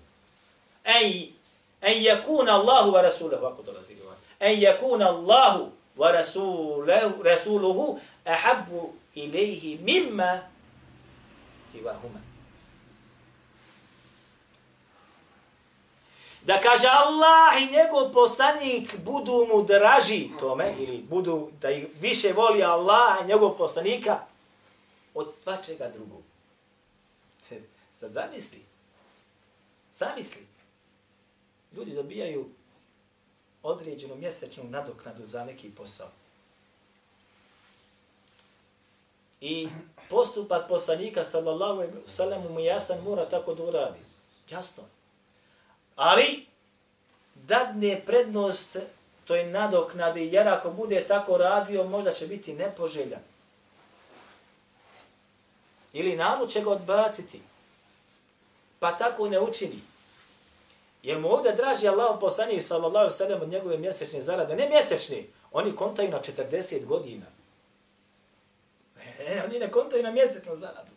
en, 0.83 1.33
en 1.81 2.03
yakuna 2.03 2.51
Allahu 2.51 2.91
wa 2.91 3.01
rasulehu 3.01 3.45
ako 3.45 3.61
dolazi 3.61 3.95
en 4.39 4.59
yakuna 4.61 5.07
Allahu 5.09 5.71
wa 5.97 6.11
rasuluhu, 6.11 7.23
rasuluhu 7.23 7.99
ahabbu 8.25 8.93
ilaihi 9.15 9.79
mimma 9.83 10.41
sivahuma. 11.71 12.19
Da 16.41 16.61
kaže 16.61 16.87
Allah 16.87 17.61
i 17.61 17.65
njegov 17.71 18.13
poslanik 18.13 18.97
budu 19.05 19.47
mu 19.53 19.63
draži 19.63 20.29
tome, 20.39 20.75
ili 20.79 20.97
budu 21.09 21.51
da 21.61 21.71
ih 21.71 21.85
više 22.01 22.33
voli 22.33 22.63
Allah 22.63 23.17
i 23.21 23.27
njegov 23.27 23.57
poslanika 23.57 24.19
od 25.13 25.33
svačega 25.33 25.89
drugog. 25.89 26.23
Sad 27.99 28.11
zamisli. 28.11 28.65
Zamisli. 29.91 30.47
Ljudi 31.75 31.91
dobijaju 31.91 32.49
određenu 33.63 34.15
mjesečnu 34.15 34.63
nadoknadu 34.63 35.25
za 35.25 35.45
neki 35.45 35.71
posao. 35.71 36.09
I 39.41 39.67
postupak 40.09 40.67
poslanika 40.67 41.23
sallallahu 41.23 41.73
alejhi 41.73 41.93
ve 41.93 42.07
sellem 42.07 42.41
mu 42.41 42.59
jasan 42.59 43.01
mora 43.03 43.25
tako 43.25 43.55
da 43.55 43.63
uradi. 43.63 43.99
Jasno. 44.49 44.83
Ali 45.95 46.45
dadne 47.35 48.01
prednost 48.05 48.77
toj 49.25 49.43
nadoknadi, 49.43 50.29
jer 50.31 50.47
ako 50.47 50.71
bude 50.71 51.05
tako 51.07 51.37
radio, 51.37 51.83
možda 51.83 52.11
će 52.11 52.27
biti 52.27 52.53
nepoželjan. 52.53 53.21
Ili 55.93 56.15
narod 56.15 56.49
će 56.49 56.61
ga 56.61 56.69
odbaciti. 56.69 57.41
Pa 58.79 58.97
tako 58.97 59.29
ne 59.29 59.39
učini. 59.39 59.79
Jer 61.03 61.19
mu 61.19 61.29
ovdje 61.29 61.55
draži 61.55 61.87
Allah 61.87 62.17
poslanih 62.19 62.65
sallallahu 62.65 63.11
sallam 63.11 63.41
od 63.41 63.49
njegove 63.49 63.77
mjesečne 63.77 64.21
zarade. 64.21 64.55
Ne 64.55 64.69
mjesečne, 64.69 65.23
oni 65.51 65.75
kontaju 65.75 66.09
na 66.11 66.19
40 66.19 66.85
godina. 66.85 67.25
E, 69.19 69.43
oni 69.45 69.59
ne 69.59 69.71
kontaju 69.71 70.03
na 70.03 70.11
mjesečnu 70.11 70.55
zaradu. 70.55 70.91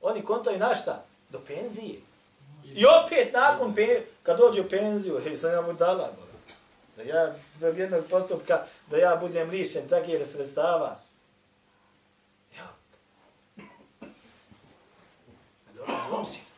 Oni 0.00 0.24
kontaju 0.24 0.58
na 0.58 0.74
šta? 0.74 1.04
Do 1.30 1.40
penzije. 1.46 2.00
I 2.64 2.84
opet 2.86 3.32
nakon 3.32 3.74
pe, 3.74 4.02
kad 4.22 4.38
dođe 4.38 4.60
u 4.60 4.68
penziju, 4.68 5.20
hej, 5.24 5.36
sam 5.36 5.52
ja 5.52 5.60
mu 5.60 5.72
dala. 5.72 6.12
Da 6.96 7.02
ja, 7.02 7.34
do 7.60 7.68
jednog 7.68 8.04
postupka, 8.10 8.64
da 8.90 8.96
ja 8.96 9.16
budem 9.16 9.50
lišen 9.50 9.88
takih 9.88 10.26
sredstava. 10.26 11.00
Ja. 12.56 12.74
Dobro, 15.74 15.94
zlom 16.08 16.26
si. 16.26 16.53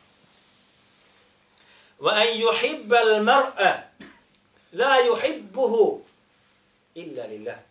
وأن 1.98 2.26
يحب 2.40 2.94
المرأة 2.94 3.88
لا 4.72 4.96
يحبه 4.96 6.00
إلا 6.96 7.26
لله 7.26 7.62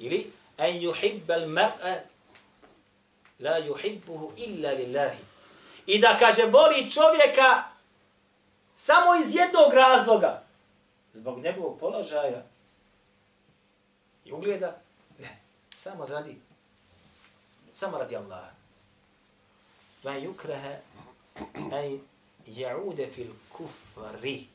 ili 0.00 0.32
an 0.58 0.74
yuhibba 0.80 1.34
al-mar'a 1.34 2.04
la 3.40 3.58
yuhibbuhu 3.58 4.32
illa 4.36 4.72
lillahi. 4.74 5.24
I 5.86 5.98
da 5.98 6.18
kaže 6.18 6.46
voli 6.46 6.90
čovjeka 6.90 7.64
samo 8.76 9.14
iz 9.14 9.34
jednog 9.34 9.74
razloga. 9.74 10.42
Zbog 11.14 11.38
njegovog 11.38 11.78
položaja 11.80 12.42
i 14.24 14.32
ugleda. 14.32 14.78
Ne, 15.18 15.38
samo 15.74 16.06
radi 16.06 16.36
samo 17.72 17.98
radi 17.98 18.16
Allaha. 18.16 18.50
Va 20.04 20.12
yukraha 20.12 20.76
an 21.54 22.00
ja'ude 22.47 23.07
fil 23.11 23.33
kufri 23.49 24.47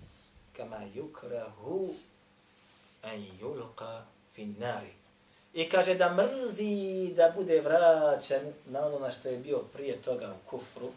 kama 0.56 0.76
yukrahu 0.94 1.94
an 3.02 3.26
yulqa 3.40 4.02
fin 4.32 4.54
nari. 4.58 4.92
I 5.54 5.68
kaže 5.68 5.94
da 5.94 6.14
mrzi 6.14 7.12
da 7.16 7.32
bude 7.36 7.60
vraćan 7.60 8.52
na 8.66 8.86
ono 8.86 8.98
na 8.98 9.10
što 9.10 9.28
je 9.28 9.38
bio 9.38 9.58
prije 9.58 10.02
toga 10.02 10.34
u 10.34 10.50
kufru 10.50 10.92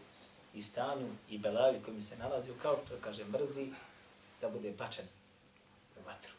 i 0.54 0.62
stanju 0.62 1.08
i 1.30 1.38
belavi 1.38 1.82
koji 1.84 2.00
se 2.00 2.16
nalazi 2.16 2.50
kao 2.62 2.78
što 2.86 2.94
kaže 3.00 3.24
mrzi 3.24 3.66
da 4.40 4.48
bude 4.48 4.70
bačen 4.70 5.04
u 5.96 6.06
vatru. 6.06 6.32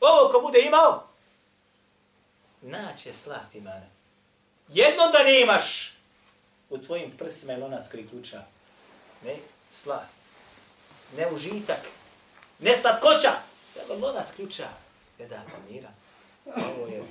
Ovo 0.00 0.32
ko 0.32 0.40
bude 0.40 0.58
imao, 0.66 1.08
naće 2.62 3.12
slast 3.12 3.54
imane. 3.54 3.90
Jedno 4.68 5.02
da 5.12 5.22
ne 5.22 5.40
imaš 5.40 5.92
u 6.70 6.78
tvojim 6.78 7.10
prsima 7.18 7.52
je 7.52 7.58
lonac 7.58 7.90
koji 7.90 8.08
ključa, 8.08 8.44
ne 9.24 9.36
slast, 9.70 10.20
ne 11.16 11.26
užitak, 11.32 11.80
ne 12.58 12.74
slatkoća, 12.74 13.32
nego 13.76 14.06
lonac 14.06 14.32
ključa 14.36 14.68
je 15.18 15.28
data 15.28 15.58
mira. 15.70 15.90
Ovo 16.46 16.86
je 16.86 17.04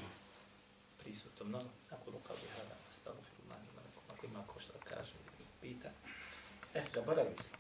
prisutno 0.98 1.46
mnogo. 1.46 1.70
Ako 1.92 2.12
luka 2.12 2.34
bi 2.34 2.50
hada, 2.58 2.76
stalo 3.02 3.18
filmani, 3.36 3.68
ako 4.14 4.26
ima 4.26 4.44
ko 4.48 4.60
što 4.60 4.74
kaže, 4.84 5.14
pita. 5.62 5.90
E, 6.74 6.82
zaboravili 6.94 7.38
smo. 7.38 7.58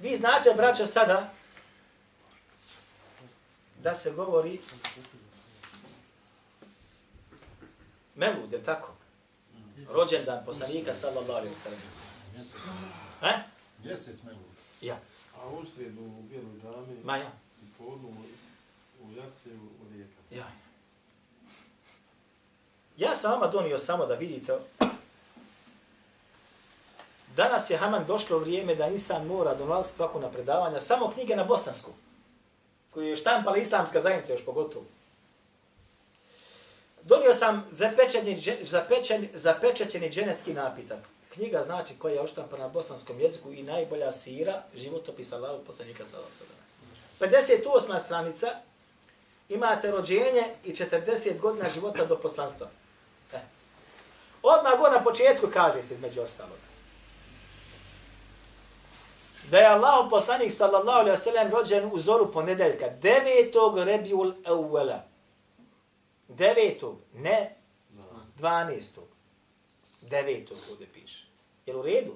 Vi 0.00 0.16
znate, 0.16 0.54
braćo, 0.56 0.86
sada 0.86 1.32
da 3.82 3.94
se 3.94 4.10
govori 4.10 4.60
Mevlud, 8.14 8.52
je 8.52 8.62
tako? 8.64 8.94
Rođendan 9.88 10.44
poslanika 10.44 10.94
sallallahu 10.94 11.32
alejhi 11.32 11.48
ve 11.48 11.54
sellem. 11.54 11.78
Mjesec 13.84 14.22
Melud. 14.22 14.40
Ja. 14.80 14.98
A 15.36 15.48
u 15.48 15.66
sredu 15.74 16.02
u 16.02 16.22
Bijeloj 16.22 16.60
džami. 16.62 17.00
Ma 17.04 17.16
ja. 17.16 17.30
I 17.62 17.66
podnu 17.78 18.08
u 19.02 19.12
Jace 19.12 19.50
u 19.50 19.92
Rijeka. 19.92 20.20
Ja. 20.30 20.46
Ja 22.96 23.14
sam 23.14 23.32
vama 23.32 23.46
donio 23.46 23.78
samo 23.78 24.06
da 24.06 24.14
vidite 24.14 24.58
Danas 27.38 27.70
je 27.70 27.76
Haman 27.76 28.04
došlo 28.06 28.38
vrijeme 28.38 28.74
da 28.74 28.86
insan 28.86 29.26
mora 29.26 29.54
donalaziti 29.54 29.96
svako 29.96 30.20
na 30.20 30.30
predavanja, 30.30 30.80
samo 30.80 31.10
knjige 31.10 31.36
na 31.36 31.44
bosansku, 31.44 31.90
koju 32.90 33.08
je 33.08 33.16
štampala 33.16 33.56
islamska 33.56 34.00
zajednica 34.00 34.32
još 34.32 34.44
pogotovo. 34.44 34.84
Donio 37.08 37.34
sam 37.34 37.66
zapečeni, 37.70 38.36
zapečeni, 38.60 39.28
zapečećeni 39.34 40.10
dženecki 40.10 40.54
napitak. 40.54 40.98
Knjiga 41.28 41.62
znači 41.62 41.94
koja 41.98 42.14
je 42.14 42.20
oštampana 42.20 42.62
na 42.62 42.68
bosanskom 42.68 43.20
jeziku 43.20 43.52
i 43.52 43.62
najbolja 43.62 44.12
sira 44.12 44.62
životopisa 44.74 45.36
Allahu 45.36 45.64
poslanika 45.64 46.04
sallallahu 46.04 46.34
alejhi 47.20 47.64
58. 47.64 48.04
stranica 48.04 48.46
imate 49.48 49.90
rođenje 49.90 50.44
i 50.64 50.72
40 50.72 51.40
godina 51.40 51.68
života 51.68 52.04
do 52.04 52.18
poslanstva. 52.18 52.68
Eh. 53.34 53.40
Odmah 54.42 54.78
go 54.78 54.90
na 54.90 55.04
početku 55.04 55.48
kaže 55.52 55.82
se 55.82 55.94
između 55.94 56.20
ostalog. 56.20 56.58
Da 59.50 59.58
je 59.58 59.66
Allah 59.66 60.06
poslanik 60.10 60.52
sallallahu 60.52 60.98
alejhi 60.98 61.18
ve 61.18 61.24
sellem 61.24 61.50
rođen 61.50 61.90
u 61.92 61.98
zoru 61.98 62.32
ponedeljka 62.32 62.86
9. 63.02 63.84
Rebiul 63.84 64.32
Awwala 64.44 65.07
devetog, 66.28 66.98
ne 67.14 67.54
dvanestog. 68.36 69.04
Devetog 70.00 70.58
ovdje 70.70 70.86
piše. 70.94 71.24
Je 71.66 71.76
u 71.76 71.82
redu? 71.82 72.14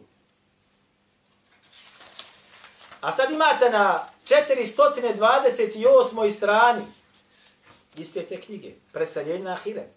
A 3.00 3.12
sad 3.12 3.30
imate 3.30 3.70
na 3.70 4.06
428. 4.26 6.36
strani 6.36 6.84
iste 7.96 8.22
te 8.22 8.40
knjige, 8.40 8.72
preseljenje 8.92 9.44
na 9.44 9.52
Ahiret. 9.52 9.88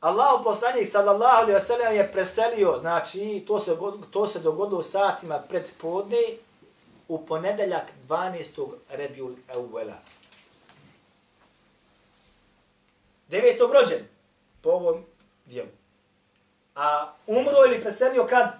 Allah 0.00 0.40
poslanik 0.44 0.88
sallallahu 0.88 1.36
alejhi 1.36 1.52
ve 1.52 1.60
sellem 1.60 1.94
je 1.94 2.12
preselio, 2.12 2.78
znači 2.80 3.44
to 3.46 3.58
se 3.58 3.76
to 4.10 4.26
se 4.26 4.38
dogodilo 4.38 4.82
satima 4.82 5.38
pred 5.38 5.70
podne 5.80 6.22
u 7.08 7.26
ponedeljak 7.26 7.92
12. 8.08 8.68
Rebiul 8.88 9.32
Awwala. 9.54 9.94
Devetog 13.28 13.72
rođen 13.72 14.08
po 14.62 14.70
ovom 14.70 15.04
dijelu. 15.46 15.70
A 16.74 17.12
umro 17.26 17.64
ili 17.66 17.80
preselio 17.80 18.26
kad? 18.26 18.52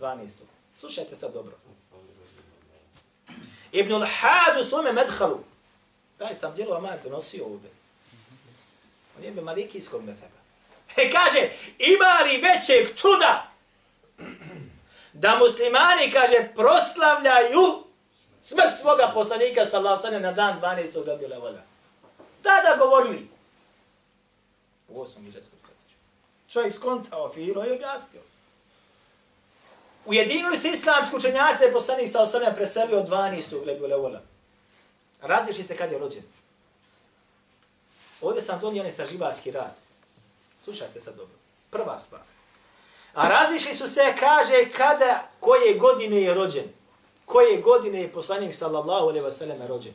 12. 0.00 0.28
Slušajte 0.74 1.16
sad 1.16 1.32
dobro. 1.32 1.56
Ibn 3.72 3.92
al-Hajj 3.92 4.60
u 4.60 4.64
svome 4.64 4.92
medhalu. 4.92 5.38
Daj 6.18 6.34
sam 6.34 6.54
dijelo 6.54 6.76
Amad 6.76 6.98
donosio 7.04 7.44
ovdje. 7.44 7.70
On 9.18 9.24
je 9.24 9.42
malikijskog 9.42 10.04
metheba. 10.04 10.40
E 10.96 11.10
kaže, 11.10 11.50
ima 11.78 12.20
li 12.24 12.40
većeg 12.40 12.96
čuda 12.96 13.50
da 15.12 15.38
muslimani, 15.38 16.12
kaže, 16.12 16.48
proslavljaju 16.54 17.84
smrt 18.42 18.78
svoga 18.80 19.10
poslanika, 19.14 19.64
sallallahu 19.64 20.02
sallam, 20.02 20.22
na 20.22 20.32
dan 20.32 20.60
12. 20.60 21.06
rabila 21.06 21.38
voda. 21.38 21.62
Tada 22.42 22.76
govorili. 22.78 23.28
U 24.90 25.00
osmom 25.00 25.26
ižetskom 25.26 25.58
stoljeću. 25.58 25.96
Čovjek 26.48 26.74
skontao 26.74 27.32
fino 27.32 27.66
i 27.66 27.72
objasnio. 27.72 28.22
Ujedinili 30.04 30.56
se 30.56 30.68
islamsku 30.68 31.16
učenjaci 31.16 31.58
da 31.58 31.64
je 31.64 31.72
poslanik 31.72 32.10
sa 32.10 32.26
sallam 32.26 32.54
preselio 32.54 33.02
12. 33.02 33.66
rabila 33.66 33.96
voda. 33.96 34.22
Različi 35.22 35.62
se 35.62 35.76
kad 35.76 35.92
je 35.92 35.98
rođen. 35.98 36.22
Ovdje 38.20 38.42
sam 38.42 38.60
donio 38.60 38.86
istraživački 38.86 39.50
rad. 39.50 39.74
Slušajte 40.58 41.00
sad 41.00 41.16
dobro. 41.16 41.34
Prva 41.70 41.98
stvar. 41.98 42.22
A 43.14 43.28
razišli 43.28 43.74
su 43.74 43.88
se, 43.88 44.14
kaže, 44.18 44.70
kada, 44.76 45.28
koje 45.40 45.78
godine 45.78 46.16
je 46.16 46.34
rođen. 46.34 46.64
Koje 47.24 47.60
godine 47.60 48.00
je 48.00 48.12
poslanik 48.12 48.54
sallallahu 48.54 49.08
alaihi 49.08 49.26
wa 49.26 49.32
sallam 49.32 49.66
rođen. 49.68 49.94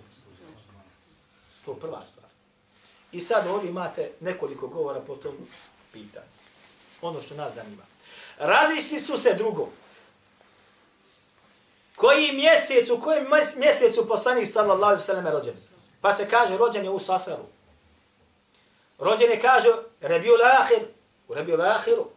To 1.66 1.72
je 1.72 1.80
prva 1.80 2.06
stvar. 2.06 2.25
I 3.16 3.22
sad 3.22 3.48
ovdje 3.48 3.70
imate 3.70 4.12
nekoliko 4.20 4.68
govora 4.68 5.00
po 5.00 5.16
tom 5.16 5.36
pitanju. 5.94 6.26
Ono 7.02 7.22
što 7.22 7.36
nas 7.36 7.54
zanima. 7.56 7.84
Razišli 8.38 9.00
su 9.00 9.18
se 9.18 9.34
drugo. 9.34 9.70
Koji 11.96 12.32
mjesec, 12.32 12.90
u 12.90 13.02
kojem 13.02 13.26
mjesecu 13.58 14.08
poslanik 14.08 14.48
sallallahu 14.48 14.84
alaihi 14.84 15.04
sallam 15.04 15.26
je 15.26 15.32
rođen. 15.32 15.54
Pa 16.02 16.14
se 16.14 16.30
kaže, 16.30 16.58
rođen 16.58 16.84
je 16.84 16.90
u 16.90 17.00
Saferu. 17.00 17.46
Rođen 19.00 19.32
je, 19.32 19.42
kaže, 19.42 19.70
Rebiul 20.02 20.44
Ahir, 20.44 20.88
u 21.28 21.34
Rebiul 21.34 21.62
Ahiru. 21.62 22.08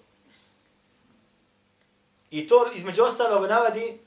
I 2.31 2.49
to 2.49 2.73
između 2.75 3.03
ostalog 3.03 3.51
navadi 3.51 4.01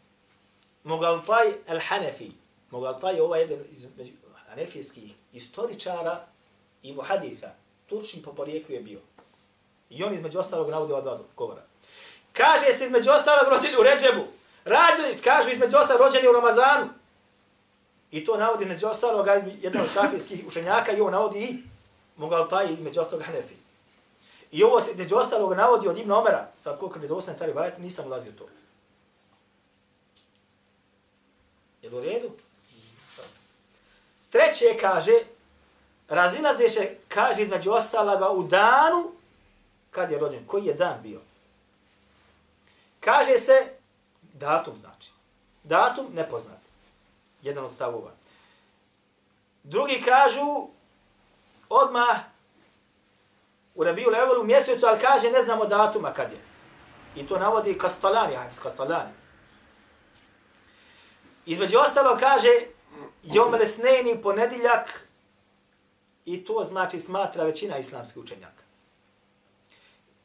Mogaltaj 0.83 1.53
al-Hanefi. 1.67 2.31
Mogaltaj 2.71 3.15
je 3.15 3.21
ovaj 3.21 3.41
jedan 3.41 3.59
iz 3.71 3.85
hanefijskih 4.49 5.11
istoričara 5.33 6.30
i 6.83 6.93
muhaditha. 6.93 7.47
Turčin 7.87 8.23
po 8.23 8.33
porijeklu 8.33 8.75
je 8.75 8.81
bio. 8.81 8.99
I 9.89 10.03
on 10.03 10.13
između 10.13 10.39
ostalog 10.39 10.69
navodi 10.69 10.93
ova 10.93 11.01
dva 11.01 11.19
govora. 11.35 11.61
Kaže 12.33 12.65
se 12.71 12.85
između 12.85 13.09
ostalog 13.09 13.53
rođeni 13.53 13.77
u 13.77 13.83
Ređebu. 13.83 14.27
Rađeni, 14.65 15.21
kažu 15.23 15.49
između 15.49 15.77
ostalog 15.77 16.01
rođeni 16.01 16.27
u 16.27 16.31
Ramazanu. 16.31 16.89
I 18.11 18.25
to 18.25 18.37
navodi 18.37 18.63
između 18.63 18.87
ostalog 18.87 19.27
jedan 19.61 19.81
od 19.81 19.93
šafijskih 19.93 20.47
učenjaka 20.47 20.91
i 20.91 21.01
on 21.01 21.11
navodi 21.11 21.39
i 21.39 21.63
Mogaltaj 22.17 22.73
između 22.73 23.01
ostalog 23.01 23.25
Hanefi. 23.25 23.55
I 24.51 24.63
ovo 24.63 24.81
se 24.81 24.91
između 24.91 25.15
ostalog 25.15 25.53
navodi 25.53 25.87
od 25.87 25.97
Ibn 25.97 26.11
Omera, 26.11 26.51
sad 26.63 26.79
koliko 26.79 26.99
mi 26.99 27.05
je 27.05 27.09
dostan 27.09 27.37
taj 27.37 27.53
vajat, 27.53 27.77
nisam 27.77 28.05
ulazio 28.05 28.31
to. 28.31 28.47
Je 31.81 31.89
u 31.89 32.01
redu? 32.01 32.31
Treće 34.29 34.77
kaže, 34.81 35.11
razilaze 36.11 36.69
se, 36.69 36.97
kaže 37.07 37.41
između 37.41 37.71
ostalaga, 37.71 38.29
u 38.29 38.43
danu, 38.43 39.11
kad 39.91 40.11
je 40.11 40.19
rođen, 40.19 40.47
koji 40.47 40.65
je 40.65 40.73
dan 40.73 41.01
bio. 41.01 41.21
Kaže 42.99 43.37
se, 43.37 43.73
datum 44.33 44.77
znači. 44.77 45.11
Datum 45.63 46.07
nepoznat. 46.13 46.59
Jedan 47.41 47.63
od 47.63 47.71
stavova. 47.71 48.11
Drugi 49.63 50.03
kažu, 50.05 50.67
odmah 51.69 52.17
u 53.75 53.83
Rabiju 53.83 54.09
Levelu 54.09 54.43
mjesecu, 54.43 54.85
ali 54.85 54.99
kaže 54.99 55.29
ne 55.29 55.41
znamo 55.41 55.65
datuma 55.65 56.13
kad 56.13 56.31
je. 56.31 56.39
I 57.15 57.27
to 57.27 57.39
navodi 57.39 57.77
Kastalani, 57.77 58.35
Hafiz 58.35 58.59
Kastalani. 58.59 59.11
Između 61.45 61.77
ostalo 61.77 62.17
kaže 62.19 62.49
Jom 63.23 63.53
Lesneni 63.53 64.21
ponediljak 64.23 65.07
i 66.25 66.45
to 66.45 66.63
znači 66.63 66.99
smatra 66.99 67.43
većina 67.43 67.77
islamskih 67.77 68.23
učenjaka. 68.23 68.63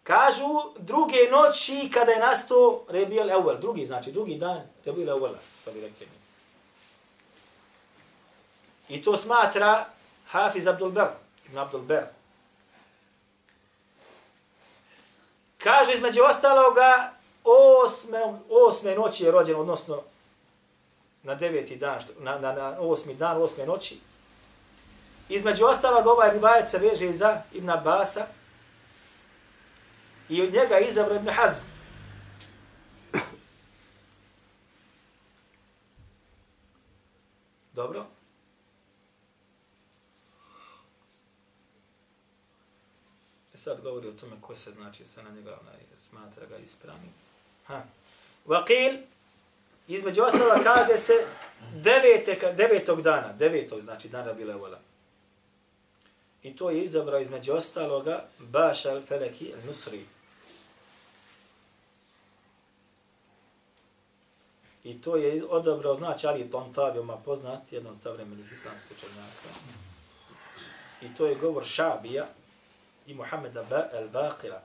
Kažu 0.02 0.48
druge 0.78 1.16
noći 1.30 1.90
kada 1.94 2.12
je 2.12 2.20
nastao 2.20 2.82
Rebijel 2.88 3.30
Evel, 3.30 3.58
drugi 3.60 3.86
znači 3.86 4.12
drugi 4.12 4.34
dan 4.34 4.62
Rebijel 4.84 5.08
Evel, 5.08 5.34
što 5.62 5.72
bi 5.72 5.80
rekli 5.80 6.06
mi. 6.06 6.16
I 8.96 9.02
to 9.02 9.16
smatra 9.16 9.86
Hafiz 10.26 10.66
Abdul 10.66 10.90
Ber, 10.90 11.06
Ibn 11.46 11.58
Abdul 11.58 11.80
Ber. 11.80 12.04
Kaže 15.58 15.92
između 15.94 16.20
ostaloga 16.30 17.12
osme, 17.44 18.18
osme 18.50 18.94
noći 18.94 19.24
je 19.24 19.30
rođen, 19.30 19.56
odnosno 19.56 20.02
na 21.22 21.34
deveti 21.34 21.76
dan, 21.76 22.00
što, 22.00 22.12
na, 22.18 22.38
na, 22.38 22.52
na 22.52 22.80
osmi 22.80 23.14
dan, 23.14 23.42
osme 23.42 23.66
noći. 23.66 23.98
Između 25.28 25.64
ostalog 25.64 26.06
ovaj 26.06 26.32
rivajet 26.32 26.70
se 26.70 26.78
veže 26.78 27.12
za 27.12 27.42
Ibn 27.52 27.70
Abasa 27.70 28.26
i 30.28 30.42
od 30.42 30.52
njega 30.52 30.78
izabra 30.78 31.14
Ibn 31.14 31.28
Hazm. 31.28 31.60
Dobro. 37.72 38.06
E 43.54 43.56
sad 43.56 43.80
govori 43.80 44.08
o 44.08 44.12
tome 44.12 44.36
ko 44.40 44.54
se 44.54 44.70
znači 44.70 45.04
sve 45.04 45.22
na 45.22 45.30
njega 45.30 45.58
onaj, 45.60 45.80
smatra 46.08 46.46
ga 46.46 46.56
ispravnim. 46.56 47.12
Ha. 47.66 47.82
Vakil, 48.44 48.98
između 49.88 50.22
ostala 50.22 50.62
kaže 50.62 50.98
se 50.98 51.12
devete, 51.74 52.52
devetog 52.56 53.02
dana, 53.02 53.32
devetog 53.32 53.80
znači 53.80 54.08
dana 54.08 54.32
bile 54.32 54.54
vola. 54.54 54.78
I 56.46 56.56
to 56.56 56.70
je 56.70 56.84
izabrao 56.84 57.20
između 57.20 57.52
ostaloga 57.52 58.24
Baš 58.38 58.84
al-Feleki 58.84 59.52
al-Nusri. 59.54 60.04
I 64.84 65.02
to 65.02 65.16
je 65.16 65.44
odabrao, 65.48 65.94
znači 65.94 66.26
Ali 66.26 66.50
Tontabijoma 66.50 67.16
poznat, 67.16 67.72
jedan 67.72 67.90
od 67.90 68.00
savremenih 68.00 68.52
islamskih 68.52 68.96
učenjaka. 68.96 69.48
I 71.02 71.14
to 71.14 71.26
je 71.26 71.34
govor 71.34 71.64
Šabija, 71.64 72.26
i 73.06 73.14
Muhammeda 73.14 73.90
al-Baqira. 73.92 74.60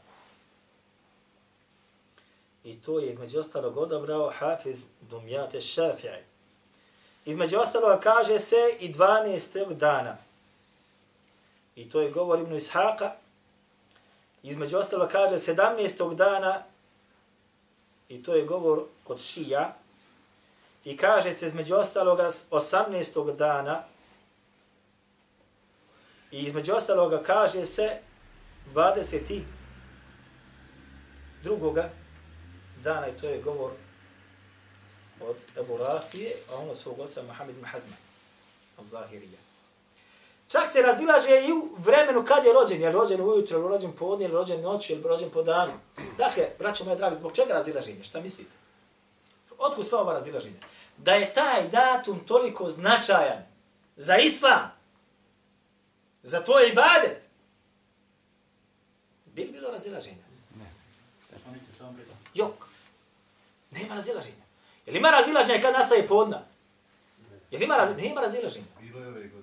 I 2.64 2.82
to 2.82 3.00
je 3.00 3.10
između 3.10 3.40
ostalog 3.40 3.78
odabrao 3.78 4.32
Hafiz 4.40 4.80
Dumjate 5.02 5.58
Šafi'i. 5.58 6.22
Između 7.26 7.58
ostaloga 7.58 8.00
kaže 8.00 8.40
se 8.40 8.78
i 8.80 8.94
12. 8.94 9.74
dana. 9.74 10.31
I 11.76 11.90
to 11.90 12.02
je 12.02 12.12
govor 12.12 12.40
Ibn 12.40 12.56
Ishaqa. 12.56 13.12
Između 14.44 14.78
ostalo 14.78 15.08
kaže 15.08 15.36
17. 15.36 16.16
dana. 16.16 16.64
I 18.10 18.24
to 18.24 18.36
je 18.36 18.46
govor 18.46 18.84
kod 19.04 19.20
Šija. 19.20 19.76
I 20.86 20.98
kaže 20.98 21.34
se 21.34 21.48
između 21.48 21.76
ostaloga 21.76 22.32
18. 22.52 23.36
dana. 23.36 23.84
I 26.32 26.40
između 26.40 26.74
ostaloga 26.74 27.22
kaže 27.22 27.66
se 27.66 28.00
20. 28.74 29.42
drugoga 31.44 31.90
dana 32.84 33.08
i 33.08 33.18
to 33.22 33.28
je 33.28 33.42
govor 33.42 33.72
od 35.22 35.36
Ebu 35.60 35.78
Rafije, 35.78 36.32
a 36.50 36.56
ono 36.56 36.76
svog 36.76 37.00
oca 37.00 37.24
Mohamed 37.24 37.56
Mahazma, 37.62 37.96
al-Zahirija. 38.78 39.51
Čak 40.52 40.70
se 40.70 40.82
razilaže 40.82 41.30
i 41.48 41.52
u 41.52 41.70
vremenu 41.78 42.26
kad 42.26 42.46
je 42.46 42.54
rođen, 42.54 42.82
je 42.82 42.90
li 42.90 42.94
rođen 42.94 43.22
ujutro, 43.22 43.58
je 43.58 43.64
li 43.64 43.70
rođen 43.70 43.92
po 43.92 44.06
odnje, 44.06 44.26
je 44.26 44.30
li 44.30 44.34
rođen 44.34 44.62
noć, 44.62 44.90
je 44.90 44.96
li 44.96 45.04
rođen 45.04 45.30
po 45.30 45.44
danu. 45.44 45.74
Dakle, 46.18 46.50
braćo 46.60 46.84
moje 46.84 46.98
dragi, 46.98 47.16
zbog 47.16 47.32
čega 47.36 47.54
razilaženje? 47.54 48.04
Šta 48.04 48.22
mislite? 48.22 48.56
Otkud 49.58 49.88
sva 49.88 50.02
ova 50.02 50.14
razilaženja? 50.14 50.60
da 51.04 51.14
je 51.14 51.34
taj 51.34 51.70
datum 51.70 52.20
toliko 52.20 52.70
značajan 52.70 53.46
za 53.96 54.18
islam, 54.18 54.72
za 56.24 56.44
tvoj 56.44 56.70
ibadet, 56.70 57.18
bi 59.26 59.44
li 59.44 59.52
bilo 59.52 59.72
razilaženja? 59.72 60.24
Jok. 62.34 62.68
Nema 63.72 63.96
razilaženja. 63.96 64.44
Jel 64.86 64.96
ima 64.96 65.10
razilaženja 65.10 65.62
kad 65.62 65.74
nastaje 65.74 66.08
podna? 66.08 66.42
Jel 67.52 67.62
ima 67.62 67.76
razilaženja? 67.76 68.10
Nema 68.10 68.22
razilaženja. 68.22 68.66
Bilo 68.82 69.00
je 69.00 69.08
ove 69.08 69.28
godine. 69.28 69.41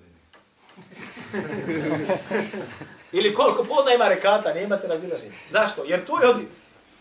Ili 3.11 3.33
koliko 3.33 3.63
podna 3.63 3.93
ima 3.93 4.07
rekata, 4.07 4.53
ne 4.53 4.63
imate 4.63 4.87
razilaženje. 4.87 5.31
Zašto? 5.51 5.83
Jer 5.83 6.05
tu 6.05 6.13
je 6.21 6.29
od 6.29 6.41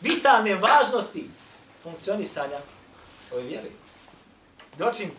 vitalne 0.01 0.55
važnosti 0.55 1.31
funkcionisanja 1.83 2.59
ove 3.33 3.43
vjere. 3.43 3.69
Dočim 4.79 5.11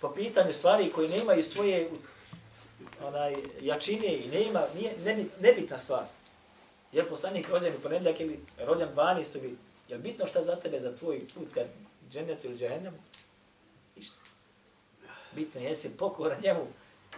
po 0.00 0.14
pitanju 0.14 0.52
stvari 0.52 0.92
koji 0.94 1.08
nemaju 1.08 1.42
svoje 1.42 1.90
onaj, 3.02 3.34
jačine 3.60 4.16
i 4.16 4.28
nema, 4.28 4.62
nije 4.74 4.92
ne, 5.04 5.24
nebitna 5.40 5.78
stvar. 5.78 6.04
Jer 6.92 7.08
poslanik 7.08 7.48
rođen 7.48 7.74
u 7.76 7.80
ponedljak 7.80 8.20
ili 8.20 8.40
rođen 8.58 8.88
12. 8.94 9.38
ili 9.38 9.56
je 9.88 9.96
li 9.96 10.02
bitno 10.02 10.26
šta 10.26 10.44
za 10.44 10.56
tebe, 10.56 10.80
za 10.80 10.96
tvoj 10.96 11.20
put 11.34 11.48
kad 11.54 11.66
džennetu 12.10 12.46
ili 12.46 12.56
džehennemu? 12.56 12.98
Ništa. 13.96 14.16
Bitno 15.32 15.60
je 15.60 15.66
jesi 15.66 15.96
pokoran 15.98 16.40
njemu 16.42 16.66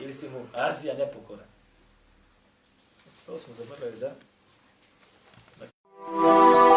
ili 0.01 0.13
si 0.13 0.29
mu 0.29 0.47
Azija 0.53 0.95
nepokoran. 0.95 1.47
To 3.27 3.39
smo 3.39 3.55
zaboravili, 3.55 4.01
da? 4.01 4.13
Dakle. 5.59 6.74